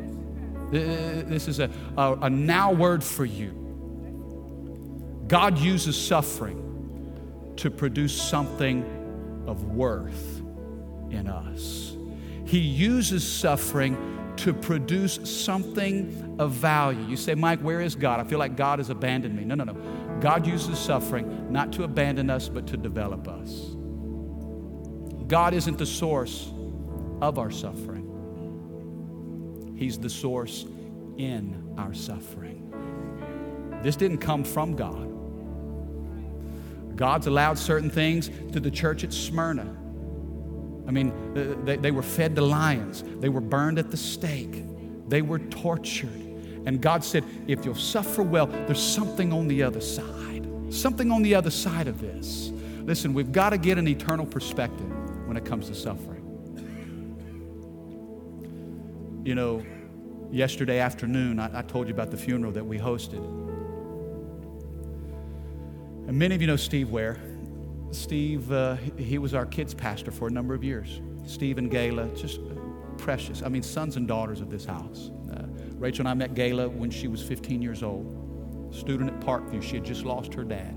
This 0.72 1.50
is 1.50 1.60
a, 1.60 1.70
a, 1.98 2.14
a 2.22 2.30
now 2.30 2.72
word 2.72 3.04
for 3.04 3.26
you. 3.26 3.61
God 5.32 5.58
uses 5.58 5.96
suffering 5.98 7.54
to 7.56 7.72
produce 7.72 8.22
something 8.22 8.84
of 9.48 9.63
worth 9.63 10.41
in 11.10 11.26
us. 11.26 11.96
He 12.46 12.58
uses 12.60 13.26
suffering 13.26 14.34
to 14.36 14.54
produce 14.54 15.22
something 15.24 16.36
of 16.38 16.52
value. 16.52 17.08
You 17.08 17.15
say, 17.15 17.34
Mike, 17.34 17.62
where 17.62 17.80
is 17.80 17.96
God? 17.96 18.20
I 18.20 18.26
feel 18.26 18.39
like 18.39 18.58
God 18.58 18.80
has 18.80 18.89
abandoned 18.89 19.34
me. 19.34 19.46
No, 19.46 19.56
no, 19.56 19.63
no. 19.63 20.20
God 20.20 20.46
uses 20.46 20.78
suffering 20.78 21.50
not 21.50 21.72
to 21.74 21.86
abandon 21.86 22.30
us, 22.30 22.50
but 22.50 22.67
to 22.67 22.76
develop 22.76 23.30
us. 23.30 23.74
God 25.28 25.54
isn't 25.54 25.78
the 25.78 25.86
source 25.86 26.52
of 27.22 27.39
our 27.39 27.52
suffering, 27.52 28.10
He's 29.78 29.98
the 29.98 30.10
source 30.10 30.65
in 31.15 31.74
our 31.78 31.94
suffering. 31.94 32.67
This 33.82 33.96
didn't 33.96 34.17
come 34.17 34.44
from 34.44 34.76
God. 34.76 35.11
God's 36.96 37.28
allowed 37.28 37.58
certain 37.58 37.90
things 37.90 38.30
to 38.52 38.60
the 38.60 38.72
church 38.72 39.04
at 39.04 39.14
Smyrna. 39.14 39.78
I 40.88 40.92
mean, 40.92 41.64
they, 41.64 41.78
they 41.78 41.92
were 41.92 42.02
fed 42.02 42.36
to 42.36 42.42
lions, 42.42 43.04
they 43.20 43.30
were 43.30 43.42
burned 43.42 43.80
at 43.80 43.92
the 43.92 43.98
stake, 43.98 44.64
they 45.08 45.22
were 45.22 45.40
tortured. 45.40 46.10
And 46.66 46.80
God 46.82 47.04
said, 47.04 47.24
if 47.48 47.66
you'll 47.66 47.76
suffer 47.76 48.22
well, 48.22 48.46
there's 48.46 48.82
something 48.82 49.34
on 49.34 49.48
the 49.48 49.64
other 49.64 49.82
side. 49.82 50.48
Something 50.70 51.12
on 51.12 51.22
the 51.22 51.34
other 51.36 51.50
side 51.50 51.88
of 51.88 52.00
this. 52.00 52.52
Listen, 52.84 53.14
we've 53.14 53.32
got 53.32 53.50
to 53.50 53.58
get 53.58 53.78
an 53.78 53.88
eternal 53.88 54.26
perspective 54.26 54.90
when 55.28 55.38
it 55.38 55.44
comes 55.44 55.68
to 55.70 55.76
suffering. 55.76 56.20
You 59.26 59.36
know, 59.36 59.66
yesterday 60.32 60.80
afternoon, 60.80 61.40
I, 61.40 61.60
I 61.60 61.62
told 61.62 61.88
you 61.88 61.94
about 61.94 62.12
the 62.12 62.18
funeral 62.18 62.52
that 62.54 62.66
we 62.66 62.78
hosted. 62.78 63.22
And 66.12 66.19
many 66.19 66.36
of 66.36 66.41
you 66.41 66.47
know 66.47 66.58
Steve 66.58 66.89
Ware. 66.89 67.21
Steve, 67.91 68.52
uh, 68.52 68.76
he 68.97 69.17
was 69.17 69.34
our 69.34 69.45
kids' 69.45 69.74
pastor 69.74 70.12
for 70.12 70.28
a 70.28 70.30
number 70.30 70.54
of 70.54 70.62
years. 70.62 71.00
Steve 71.26 71.58
and 71.58 71.71
Gayla, 71.71 72.19
just 72.19 72.41
precious. 72.97 73.41
I 73.41 73.47
mean, 73.47 73.63
sons 73.63 73.95
and 73.95 74.10
daughters 74.10 74.41
of 74.41 74.50
this 74.50 74.65
house. 74.65 75.10
Uh, 75.32 75.43
Rachel 75.78 76.02
and 76.02 76.10
I 76.10 76.13
met 76.13 76.34
Gayla 76.34 76.69
when 76.69 76.91
she 76.91 77.08
was 77.08 77.24
15 77.24 77.62
years 77.62 77.82
old, 77.82 78.76
student 78.76 79.10
at 79.10 79.21
Parkview. 79.21 79.63
She 79.63 79.76
had 79.76 79.86
just 79.86 80.04
lost 80.04 80.34
her 80.34 80.43
dad. 80.43 80.76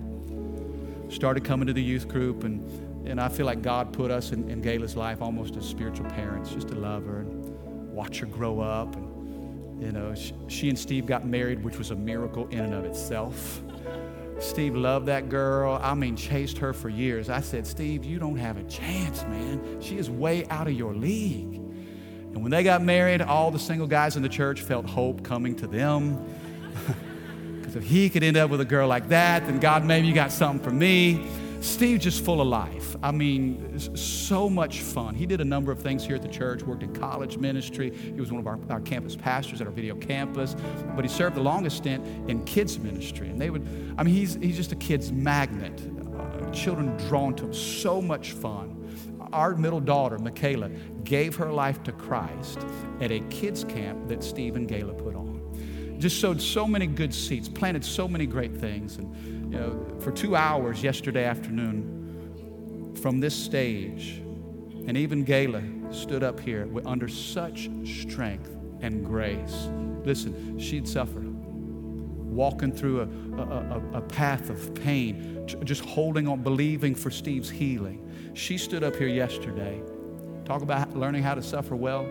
Started 1.09 1.43
coming 1.43 1.67
to 1.67 1.73
the 1.73 1.83
youth 1.83 2.07
group, 2.07 2.45
and, 2.45 2.63
and 3.05 3.21
I 3.21 3.29
feel 3.29 3.47
like 3.47 3.61
God 3.61 3.93
put 3.93 4.13
us 4.13 4.31
in, 4.31 4.49
in 4.49 4.63
Gayla's 4.63 4.95
life 4.95 5.21
almost 5.21 5.57
as 5.57 5.69
spiritual 5.69 6.09
parents, 6.11 6.53
just 6.53 6.69
to 6.69 6.77
love 6.77 7.07
her 7.07 7.23
and 7.23 7.93
watch 7.93 8.21
her 8.21 8.27
grow 8.27 8.61
up. 8.61 8.95
And, 8.95 9.83
you 9.83 9.91
know, 9.91 10.15
she, 10.15 10.33
she 10.47 10.69
and 10.69 10.79
Steve 10.79 11.07
got 11.07 11.27
married, 11.27 11.65
which 11.65 11.77
was 11.77 11.91
a 11.91 11.97
miracle 11.97 12.47
in 12.51 12.61
and 12.61 12.73
of 12.73 12.85
itself. 12.85 13.64
Steve 14.45 14.77
loved 14.77 15.07
that 15.07 15.29
girl. 15.29 15.81
I 15.83 15.95
mean, 15.95 16.17
chased 16.17 16.59
her 16.59 16.73
for 16.73 16.89
years. 16.89 17.31
I 17.31 17.41
said, 17.41 17.67
Steve, 17.67 18.05
you 18.05 18.19
don't 18.19 18.37
have 18.37 18.59
a 18.59 18.63
chance, 18.65 19.23
man. 19.23 19.81
She 19.81 19.97
is 19.97 20.11
way 20.11 20.47
out 20.47 20.67
of 20.67 20.75
your 20.75 20.95
league. 20.95 21.55
And 21.55 22.43
when 22.43 22.51
they 22.51 22.63
got 22.63 22.83
married, 22.83 23.23
all 23.23 23.51
the 23.51 23.59
single 23.59 23.87
guys 23.87 24.17
in 24.17 24.23
the 24.23 24.29
church 24.29 24.61
felt 24.61 24.87
hope 24.87 25.25
coming 25.25 25.57
to 25.57 25.67
them. 25.67 26.25
Because 27.61 27.77
if 27.77 27.85
he 27.85 28.11
could 28.11 28.23
end 28.23 28.37
up 28.37 28.51
with 28.51 28.61
a 28.61 28.65
girl 28.65 28.87
like 28.87 29.09
that, 29.09 29.47
then 29.47 29.59
God, 29.59 29.87
maybe 29.87 30.07
you 30.07 30.13
got 30.13 30.31
something 30.31 30.63
for 30.63 30.71
me. 30.71 31.27
Steve 31.65 31.99
just 31.99 32.23
full 32.23 32.43
of 32.43 32.47
life. 32.47 32.95
I 33.03 33.11
mean, 33.11 33.79
so 33.97 34.51
much 34.51 34.83
fun. 34.83 35.15
He 35.15 35.25
did 35.25 35.41
a 35.41 35.45
number 35.45 35.73
of 35.73 35.81
things 35.81 36.05
here 36.05 36.15
at 36.15 36.21
the 36.21 36.29
church, 36.29 36.63
worked 36.63 36.83
in 36.83 36.95
college 36.95 37.39
ministry. 37.39 37.91
He 37.91 38.21
was 38.21 38.31
one 38.31 38.39
of 38.39 38.47
our, 38.47 38.59
our 38.69 38.83
campus 38.83 39.17
pastors 39.17 39.63
at 39.63 39.67
our 39.67 39.73
video 39.73 39.97
campus. 39.97 40.55
But 40.95 41.07
he 41.07 41.09
served 41.09 41.37
the 41.37 41.41
longest 41.41 41.79
stint 41.79 42.05
in 42.29 42.45
kids 42.45 42.79
ministry. 42.79 43.31
And 43.31 43.41
they 43.41 43.49
would, 43.49 43.63
I 43.97 44.03
mean, 44.03 44.15
he's, 44.15 44.35
he's 44.35 44.57
just 44.57 44.73
a 44.73 44.77
kid's 44.77 45.11
magnet. 45.11 45.81
Uh, 46.17 46.51
children 46.51 46.95
drawn 47.09 47.35
to 47.37 47.47
him. 47.47 47.55
So 47.55 48.03
much 48.03 48.33
fun. 48.33 48.81
Our 49.33 49.57
middle 49.57 49.81
daughter, 49.81 50.19
Michaela, 50.19 50.69
gave 51.03 51.35
her 51.37 51.51
life 51.51 51.83
to 51.85 51.93
Christ 51.93 52.59
at 53.01 53.11
a 53.11 53.21
kids' 53.31 53.65
camp 53.65 54.07
that 54.09 54.23
Steve 54.23 54.57
and 54.57 54.69
Gayla 54.69 54.97
put 54.99 55.15
on. 55.15 55.41
Just 55.99 56.21
sowed 56.21 56.43
so 56.43 56.67
many 56.67 56.87
good 56.87 57.15
seeds, 57.15 57.49
planted 57.49 57.85
so 57.85 58.07
many 58.07 58.27
great 58.27 58.55
things. 58.55 58.99
And 58.99 59.34
know, 59.55 59.87
for 60.01 60.11
two 60.11 60.37
hours 60.37 60.83
yesterday 60.83 61.25
afternoon 61.25 62.95
from 63.01 63.21
this 63.21 63.35
stage, 63.35 64.23
and 64.87 64.97
even 64.97 65.25
Gayla 65.25 65.95
stood 65.95 66.23
up 66.23 66.41
here 66.41 66.69
under 66.85 67.09
such 67.09 67.69
strength 67.85 68.51
and 68.81 69.05
grace. 69.05 69.69
Listen, 70.05 70.59
she'd 70.59 70.87
suffered, 70.87 71.27
walking 71.27 72.73
through 72.73 73.01
a, 73.01 73.41
a, 73.41 73.43
a, 73.43 73.99
a 73.99 74.01
path 74.01 74.51
of 74.51 74.75
pain, 74.75 75.47
just 75.65 75.85
holding 75.85 76.29
on, 76.29 76.43
believing 76.43 76.95
for 76.95 77.11
Steve's 77.11 77.51
healing. 77.51 78.33
She 78.35 78.59
stood 78.59 78.83
up 78.83 78.97
here 78.97 79.09
yesterday, 79.09 79.81
talk 80.45 80.63
about 80.63 80.97
learning 80.97 81.23
how 81.23 81.35
to 81.35 81.43
suffer 81.43 81.77
well 81.77 82.07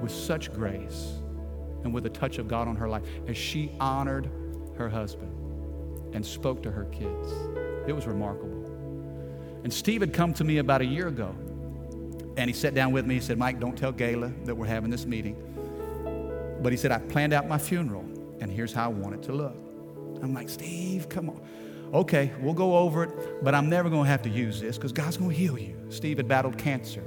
with 0.00 0.12
such 0.12 0.52
grace 0.52 1.14
and 1.84 1.92
with 1.92 2.06
a 2.06 2.10
touch 2.10 2.38
of 2.38 2.48
God 2.48 2.68
on 2.68 2.76
her 2.76 2.88
life 2.88 3.02
as 3.26 3.36
she 3.36 3.72
honored 3.80 4.30
her 4.76 4.88
husband 4.88 5.39
and 6.12 6.24
spoke 6.24 6.62
to 6.62 6.70
her 6.70 6.84
kids. 6.86 7.32
It 7.86 7.92
was 7.92 8.06
remarkable. 8.06 8.66
And 9.62 9.72
Steve 9.72 10.00
had 10.00 10.12
come 10.12 10.32
to 10.34 10.44
me 10.44 10.58
about 10.58 10.80
a 10.80 10.86
year 10.86 11.08
ago, 11.08 11.34
and 12.36 12.48
he 12.48 12.52
sat 12.52 12.74
down 12.74 12.92
with 12.92 13.06
me. 13.06 13.14
He 13.14 13.20
said, 13.20 13.38
Mike, 13.38 13.60
don't 13.60 13.76
tell 13.76 13.92
Gayla 13.92 14.44
that 14.46 14.54
we're 14.54 14.66
having 14.66 14.90
this 14.90 15.06
meeting. 15.06 15.36
But 16.62 16.72
he 16.72 16.78
said, 16.78 16.92
I 16.92 16.98
planned 16.98 17.32
out 17.32 17.48
my 17.48 17.58
funeral, 17.58 18.04
and 18.40 18.50
here's 18.50 18.72
how 18.72 18.86
I 18.86 18.88
want 18.88 19.14
it 19.14 19.22
to 19.24 19.32
look. 19.32 19.56
I'm 20.22 20.34
like, 20.34 20.48
Steve, 20.48 21.08
come 21.08 21.30
on. 21.30 21.40
Okay, 21.92 22.30
we'll 22.40 22.54
go 22.54 22.76
over 22.76 23.04
it, 23.04 23.42
but 23.42 23.54
I'm 23.54 23.68
never 23.68 23.90
going 23.90 24.04
to 24.04 24.10
have 24.10 24.22
to 24.22 24.28
use 24.28 24.60
this 24.60 24.76
because 24.76 24.92
God's 24.92 25.16
going 25.16 25.30
to 25.30 25.36
heal 25.36 25.58
you. 25.58 25.74
Steve 25.88 26.18
had 26.18 26.28
battled 26.28 26.56
cancer. 26.56 27.02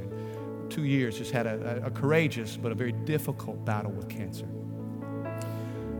Two 0.69 0.83
years, 0.83 1.17
just 1.17 1.31
had 1.31 1.45
a, 1.45 1.81
a, 1.83 1.87
a 1.87 1.91
courageous 1.91 2.57
but 2.57 2.71
a 2.71 2.75
very 2.75 2.91
difficult 2.91 3.63
battle 3.63 3.91
with 3.91 4.09
cancer. 4.09 4.47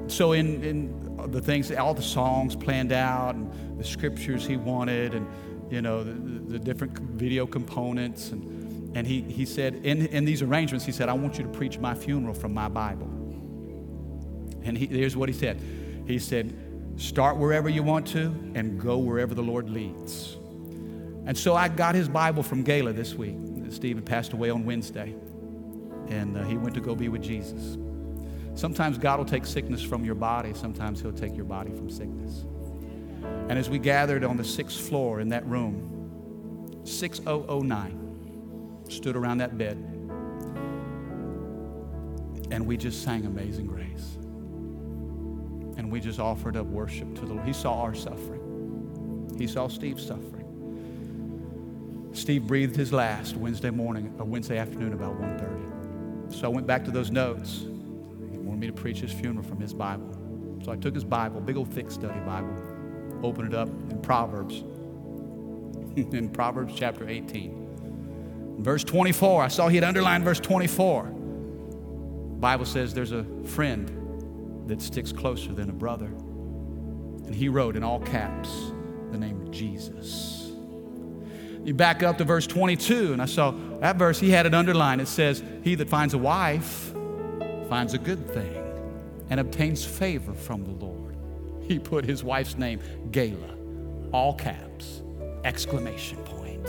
So, 0.07 0.33
in, 0.33 0.63
in 0.63 1.31
the 1.31 1.41
things, 1.41 1.71
all 1.71 1.93
the 1.93 2.01
songs 2.01 2.55
planned 2.55 2.91
out, 2.91 3.35
and 3.35 3.79
the 3.79 3.83
scriptures 3.83 4.45
he 4.45 4.57
wanted, 4.57 5.13
and 5.13 5.27
you 5.71 5.81
know 5.81 6.03
the, 6.03 6.13
the 6.13 6.59
different 6.59 6.97
video 6.99 7.45
components. 7.47 8.31
And, 8.31 8.95
and 8.95 9.07
he, 9.07 9.21
he 9.21 9.45
said, 9.45 9.75
in, 9.83 10.05
in 10.07 10.23
these 10.25 10.41
arrangements, 10.41 10.85
he 10.85 10.91
said, 10.91 11.09
I 11.09 11.13
want 11.13 11.37
you 11.37 11.43
to 11.43 11.49
preach 11.49 11.79
my 11.79 11.95
funeral 11.95 12.33
from 12.33 12.53
my 12.53 12.67
Bible. 12.67 13.07
And 14.63 14.77
he, 14.77 14.85
here's 14.85 15.17
what 15.17 15.29
he 15.29 15.35
said 15.35 15.59
He 16.05 16.19
said, 16.19 16.53
Start 16.95 17.37
wherever 17.37 17.69
you 17.69 17.81
want 17.81 18.07
to 18.07 18.27
and 18.53 18.79
go 18.79 18.97
wherever 18.97 19.33
the 19.33 19.41
Lord 19.41 19.69
leads. 19.69 20.37
And 21.25 21.37
so 21.37 21.55
I 21.55 21.69
got 21.69 21.95
his 21.95 22.07
Bible 22.07 22.43
from 22.43 22.63
Gayla 22.63 22.95
this 22.95 23.15
week. 23.15 23.35
Stephen 23.69 24.03
passed 24.03 24.33
away 24.33 24.51
on 24.51 24.65
Wednesday, 24.65 25.15
and 26.09 26.37
uh, 26.37 26.43
he 26.43 26.57
went 26.57 26.75
to 26.75 26.81
go 26.81 26.93
be 26.93 27.09
with 27.09 27.23
Jesus. 27.23 27.77
Sometimes 28.55 28.97
God 28.97 29.19
will 29.19 29.25
take 29.25 29.45
sickness 29.45 29.81
from 29.81 30.05
your 30.05 30.15
body, 30.15 30.53
sometimes 30.53 31.01
He'll 31.01 31.11
take 31.11 31.35
your 31.35 31.45
body 31.45 31.71
from 31.71 31.89
sickness. 31.89 32.45
And 33.49 33.57
as 33.57 33.69
we 33.69 33.79
gathered 33.79 34.23
on 34.23 34.37
the 34.37 34.43
sixth 34.43 34.79
floor 34.79 35.19
in 35.19 35.29
that 35.29 35.45
room, 35.45 36.81
6009 36.83 38.83
stood 38.89 39.15
around 39.15 39.39
that 39.39 39.57
bed, 39.57 39.77
and 42.51 42.67
we 42.67 42.77
just 42.77 43.03
sang 43.03 43.25
Amazing 43.25 43.67
Grace. 43.67 44.17
And 45.77 45.91
we 45.91 45.99
just 45.99 46.19
offered 46.19 46.55
up 46.55 46.67
worship 46.67 47.15
to 47.15 47.21
the 47.21 47.33
Lord. 47.33 47.47
He 47.47 47.53
saw 47.53 47.81
our 47.81 47.95
suffering, 47.95 49.33
He 49.37 49.47
saw 49.47 49.67
Steve's 49.67 50.05
suffering. 50.05 50.41
Steve 52.13 52.45
breathed 52.45 52.75
his 52.75 52.93
last 52.93 53.35
Wednesday 53.35 53.71
morning, 53.71 54.13
or 54.19 54.25
Wednesday 54.25 54.59
afternoon 54.59 54.93
about 54.93 55.19
1.30. 55.19 56.35
So 56.35 56.45
I 56.45 56.49
went 56.49 56.67
back 56.67 56.85
to 56.85 56.91
those 56.91 57.09
notes 57.09 57.65
wanted 58.43 58.59
me 58.59 58.67
to 58.67 58.73
preach 58.73 58.99
his 58.99 59.11
funeral 59.11 59.45
from 59.45 59.59
his 59.59 59.73
Bible. 59.73 60.09
So 60.63 60.71
I 60.71 60.75
took 60.75 60.93
his 60.93 61.03
Bible, 61.03 61.41
big 61.41 61.57
old 61.57 61.73
thick 61.73 61.91
study 61.91 62.19
Bible, 62.21 62.55
opened 63.23 63.53
it 63.53 63.55
up 63.55 63.67
in 63.67 64.01
Proverbs, 64.01 64.55
in 65.95 66.29
Proverbs 66.29 66.73
chapter 66.75 67.07
18. 67.07 68.57
Verse 68.59 68.83
24, 68.83 69.43
I 69.43 69.47
saw 69.47 69.67
he 69.67 69.75
had 69.75 69.83
underlined 69.83 70.23
verse 70.23 70.39
24. 70.39 71.03
Bible 72.39 72.65
says 72.65 72.93
there's 72.93 73.11
a 73.11 73.25
friend 73.45 74.67
that 74.67 74.81
sticks 74.81 75.11
closer 75.11 75.53
than 75.53 75.69
a 75.69 75.73
brother. 75.73 76.05
And 76.05 77.33
he 77.33 77.49
wrote 77.49 77.75
in 77.75 77.83
all 77.83 77.99
caps 77.99 78.49
the 79.11 79.17
name 79.17 79.41
of 79.41 79.51
Jesus. 79.51 80.51
You 81.63 81.73
back 81.73 82.03
up 82.03 82.17
to 82.17 82.25
verse 82.25 82.45
22, 82.45 83.13
and 83.13 83.21
I 83.21 83.25
saw 83.25 83.51
that 83.79 83.95
verse, 83.95 84.19
he 84.19 84.29
had 84.29 84.45
it 84.45 84.53
underlined. 84.53 84.99
It 84.99 85.07
says, 85.07 85.41
He 85.63 85.75
that 85.75 85.89
finds 85.89 86.13
a 86.13 86.17
wife 86.17 86.93
finds 87.73 87.95
a 87.95 87.97
good 87.97 88.29
thing 88.29 88.55
and 89.31 89.39
obtains 89.39 89.83
favor 89.83 90.31
from 90.31 90.63
the 90.63 90.85
Lord. 90.85 91.17
He 91.67 91.79
put 91.79 92.05
his 92.05 92.23
wife's 92.23 92.55
name, 92.55 92.79
Gayla, 93.09 94.11
all 94.11 94.35
caps, 94.35 95.01
exclamation 95.43 96.19
point. 96.19 96.67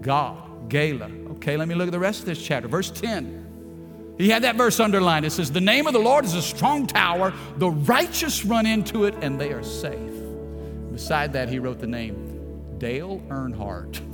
God, 0.00 0.70
Gayla. 0.70 1.30
Okay, 1.32 1.58
let 1.58 1.68
me 1.68 1.74
look 1.74 1.88
at 1.88 1.92
the 1.92 1.98
rest 1.98 2.20
of 2.20 2.24
this 2.24 2.42
chapter. 2.42 2.68
Verse 2.68 2.90
10. 2.90 4.14
He 4.16 4.30
had 4.30 4.44
that 4.44 4.56
verse 4.56 4.80
underlined. 4.80 5.26
It 5.26 5.32
says, 5.32 5.52
The 5.52 5.60
name 5.60 5.86
of 5.86 5.92
the 5.92 5.98
Lord 5.98 6.24
is 6.24 6.32
a 6.32 6.40
strong 6.40 6.86
tower. 6.86 7.34
The 7.58 7.68
righteous 7.68 8.46
run 8.46 8.64
into 8.64 9.04
it 9.04 9.14
and 9.20 9.38
they 9.38 9.52
are 9.52 9.62
safe. 9.62 10.22
Beside 10.90 11.34
that, 11.34 11.50
he 11.50 11.58
wrote 11.58 11.80
the 11.80 11.86
name 11.86 12.78
Dale 12.78 13.22
Earnhardt. 13.28 14.11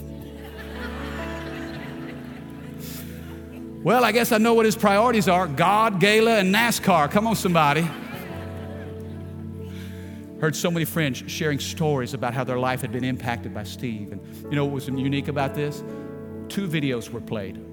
Well, 3.82 4.04
I 4.04 4.10
guess 4.10 4.32
I 4.32 4.38
know 4.38 4.54
what 4.54 4.66
his 4.66 4.74
priorities 4.74 5.28
are 5.28 5.46
God, 5.46 6.00
Gayla, 6.00 6.40
and 6.40 6.52
NASCAR. 6.52 7.10
Come 7.12 7.28
on, 7.28 7.36
somebody. 7.36 7.88
Heard 10.40 10.56
so 10.56 10.70
many 10.70 10.84
friends 10.84 11.22
sharing 11.28 11.60
stories 11.60 12.12
about 12.12 12.34
how 12.34 12.42
their 12.42 12.58
life 12.58 12.80
had 12.80 12.90
been 12.90 13.04
impacted 13.04 13.54
by 13.54 13.62
Steve. 13.62 14.10
And 14.10 14.20
you 14.44 14.56
know 14.56 14.64
what 14.64 14.74
was 14.74 14.88
unique 14.88 15.28
about 15.28 15.54
this? 15.54 15.84
Two 16.48 16.66
videos 16.66 17.10
were 17.10 17.20
played 17.20 17.64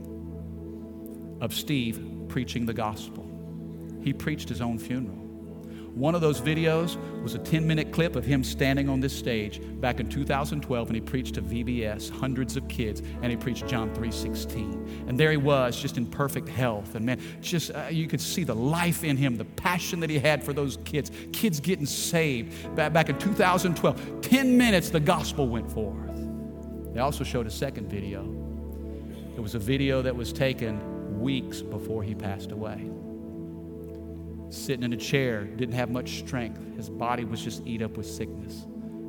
of 1.41 1.53
Steve 1.53 1.99
preaching 2.27 2.67
the 2.67 2.73
gospel. 2.73 3.27
He 4.03 4.13
preached 4.13 4.47
his 4.47 4.61
own 4.61 4.77
funeral. 4.77 5.24
One 5.95 6.13
of 6.13 6.19
those 6.19 6.41
videos 6.41 6.97
was 7.23 7.35
a 7.35 7.39
10 7.39 7.65
minute 7.65 7.93
clip 7.93 8.17
of 8.17 8.25
him 8.25 8.43
standing 8.43 8.89
on 8.89 8.99
this 8.99 9.17
stage 9.17 9.61
back 9.79 10.01
in 10.01 10.09
2012 10.09 10.87
and 10.87 10.95
he 10.95 10.99
preached 10.99 11.35
to 11.35 11.41
VBS, 11.41 12.09
hundreds 12.09 12.57
of 12.57 12.67
kids, 12.67 13.01
and 13.21 13.31
he 13.31 13.37
preached 13.37 13.65
John 13.65 13.95
3:16. 13.95 15.07
And 15.07 15.17
there 15.17 15.31
he 15.31 15.37
was, 15.37 15.81
just 15.81 15.95
in 15.95 16.05
perfect 16.05 16.49
health. 16.49 16.95
And 16.95 17.05
man, 17.05 17.21
just 17.39 17.71
uh, 17.71 17.85
you 17.89 18.07
could 18.07 18.19
see 18.19 18.43
the 18.43 18.53
life 18.53 19.05
in 19.05 19.15
him, 19.15 19.37
the 19.37 19.45
passion 19.45 20.01
that 20.01 20.09
he 20.09 20.19
had 20.19 20.43
for 20.43 20.51
those 20.51 20.77
kids, 20.83 21.11
kids 21.31 21.61
getting 21.61 21.85
saved. 21.85 22.75
Back, 22.75 22.91
back 22.91 23.07
in 23.07 23.17
2012, 23.17 24.19
10 24.21 24.57
minutes 24.57 24.89
the 24.89 24.99
gospel 24.99 25.47
went 25.47 25.71
forth. 25.71 25.95
They 26.93 26.99
also 26.99 27.23
showed 27.23 27.47
a 27.47 27.51
second 27.51 27.89
video. 27.89 28.23
It 29.37 29.39
was 29.39 29.55
a 29.55 29.59
video 29.59 30.01
that 30.01 30.15
was 30.15 30.33
taken 30.33 31.21
weeks 31.21 31.61
before 31.61 32.03
he 32.03 32.13
passed 32.13 32.51
away 32.51 32.89
sitting 34.49 34.83
in 34.83 34.93
a 34.93 34.97
chair, 34.97 35.43
didn't 35.43 35.75
have 35.75 35.89
much 35.89 36.19
strength. 36.19 36.59
His 36.75 36.89
body 36.89 37.25
was 37.25 37.41
just 37.41 37.65
eat 37.65 37.81
up 37.81 37.97
with 37.97 38.05
sickness. 38.05 38.65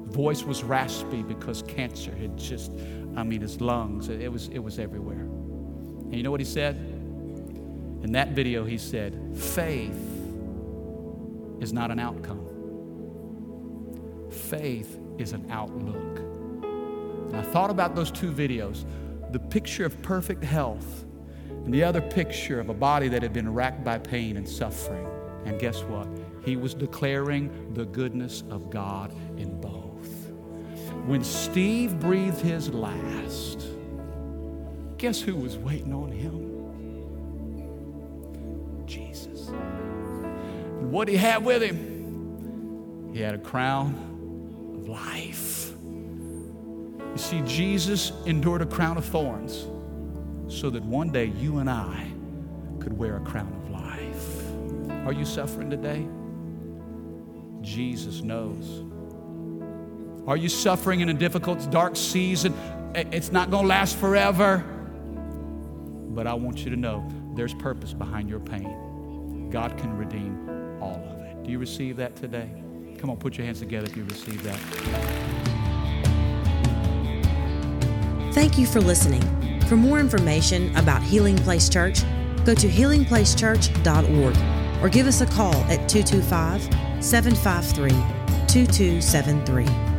Voice 0.07 0.45
was 0.45 0.63
raspy 0.63 1.23
because 1.23 1.63
cancer 1.63 2.15
had 2.15 2.37
just, 2.37 2.73
I 3.17 3.23
mean, 3.23 3.41
his 3.41 3.61
lungs, 3.61 4.09
it 4.09 4.31
was, 4.31 4.49
it 4.49 4.61
was 4.61 4.79
everywhere. 4.79 5.21
And 5.21 6.15
you 6.15 6.23
know 6.23 6.31
what 6.31 6.41
he 6.41 6.47
said? 6.47 6.77
In 6.77 8.13
that 8.13 8.31
video, 8.31 8.65
he 8.65 8.79
said, 8.79 9.37
faith 9.37 9.99
is 11.61 11.73
not 11.73 11.91
an 11.91 11.99
outcome. 11.99 12.47
Faith 14.31 14.99
is 15.19 15.33
an 15.33 15.51
outlook. 15.51 16.19
And 17.29 17.37
I 17.37 17.43
thought 17.43 17.71
about 17.71 17.95
those 17.95 18.11
two 18.11 18.31
videos 18.31 18.85
the 19.33 19.41
picture 19.41 19.85
of 19.85 20.01
perfect 20.03 20.45
health 20.45 21.05
and 21.51 21.75
the 21.75 21.83
other 21.83 22.01
picture 22.01 22.61
of 22.61 22.69
a 22.69 22.75
body 22.75 23.09
that 23.09 23.23
had 23.23 23.33
been 23.33 23.53
racked 23.53 23.83
by 23.83 23.99
pain 23.99 24.37
and 24.37 24.49
suffering. 24.49 25.07
And 25.47 25.59
guess 25.61 25.83
what? 25.85 26.09
He 26.45 26.57
was 26.57 26.75
declaring 26.75 27.73
the 27.75 27.87
goodness 27.87 28.43
of 28.51 28.69
God 28.69 29.13
in 29.39 29.61
both. 29.61 30.31
When 31.07 31.23
Steve 31.23 31.99
breathed 32.01 32.41
his 32.41 32.69
last, 32.69 33.65
guess 34.99 35.21
who 35.21 35.37
was 35.37 35.57
waiting 35.57 35.95
on 35.95 36.11
him? 36.11 36.53
Jesus. 38.87 39.49
And 39.49 40.91
what 40.91 41.07
he 41.07 41.17
had 41.17 41.45
with 41.45 41.63
him? 41.63 43.13
He 43.15 43.21
had 43.21 43.35
a 43.35 43.39
crown 43.39 43.95
of 44.77 44.89
life. 44.89 45.73
You 45.81 47.19
see, 47.19 47.41
Jesus 47.43 48.13
endured 48.27 48.63
a 48.63 48.67
crown 48.67 48.99
of 48.99 49.05
thorns 49.05 49.69
so 50.49 50.71
that 50.71 50.83
one 50.83 51.11
day 51.11 51.27
you 51.27 51.59
and 51.59 51.71
I 51.71 52.11
could 52.81 52.97
wear 52.99 53.17
a 53.17 53.21
crown 53.21 53.56
are 55.07 55.13
you 55.13 55.25
suffering 55.25 55.71
today? 55.71 56.05
Jesus 57.61 58.23
knows. 58.23 58.85
Are 60.27 60.37
you 60.37 60.49
suffering 60.49 60.99
in 60.99 61.09
a 61.11 61.15
difficult, 61.15 61.71
dark 61.71 61.95
season? 61.95 62.53
It's 62.93 63.31
not 63.31 63.53
going 63.53 63.63
to 63.63 63.69
last 63.69 63.97
forever. 63.99 64.65
But 66.09 66.27
I 66.27 66.35
want 66.35 66.65
you 66.65 66.71
to 66.71 66.77
know 66.77 67.09
there's 67.37 67.55
purpose 67.55 67.93
behind 67.93 68.29
your 68.29 68.41
pain. 68.41 69.49
God 69.49 69.79
can 69.79 69.97
redeem 69.97 70.83
all 70.83 70.97
of 71.09 71.21
it. 71.21 71.45
Do 71.45 71.53
you 71.53 71.61
receive 71.61 71.97
that 71.99 72.17
today? 72.17 72.51
Come 72.99 73.09
on, 73.09 73.17
put 73.17 73.39
your 73.39 73.45
hands 73.47 73.61
together 73.61 73.87
if 73.87 73.97
you 73.97 74.03
receive 74.03 74.43
that. 74.43 74.59
Thank 78.35 78.59
you 78.59 78.67
for 78.67 78.81
listening. 78.81 79.23
For 79.69 79.77
more 79.77 80.01
information 80.01 80.75
about 80.77 81.01
Healing 81.01 81.37
Place 81.37 81.69
Church, 81.69 82.01
go 82.45 82.55
to 82.55 82.67
healingplacechurch.org 82.67 84.56
or 84.87 84.89
give 84.89 85.09
us 85.09 85.21
a 85.21 85.27
call 85.27 85.57
at 85.65 85.89
225 85.89 86.63
753 87.03 87.91
2273. 88.47 89.96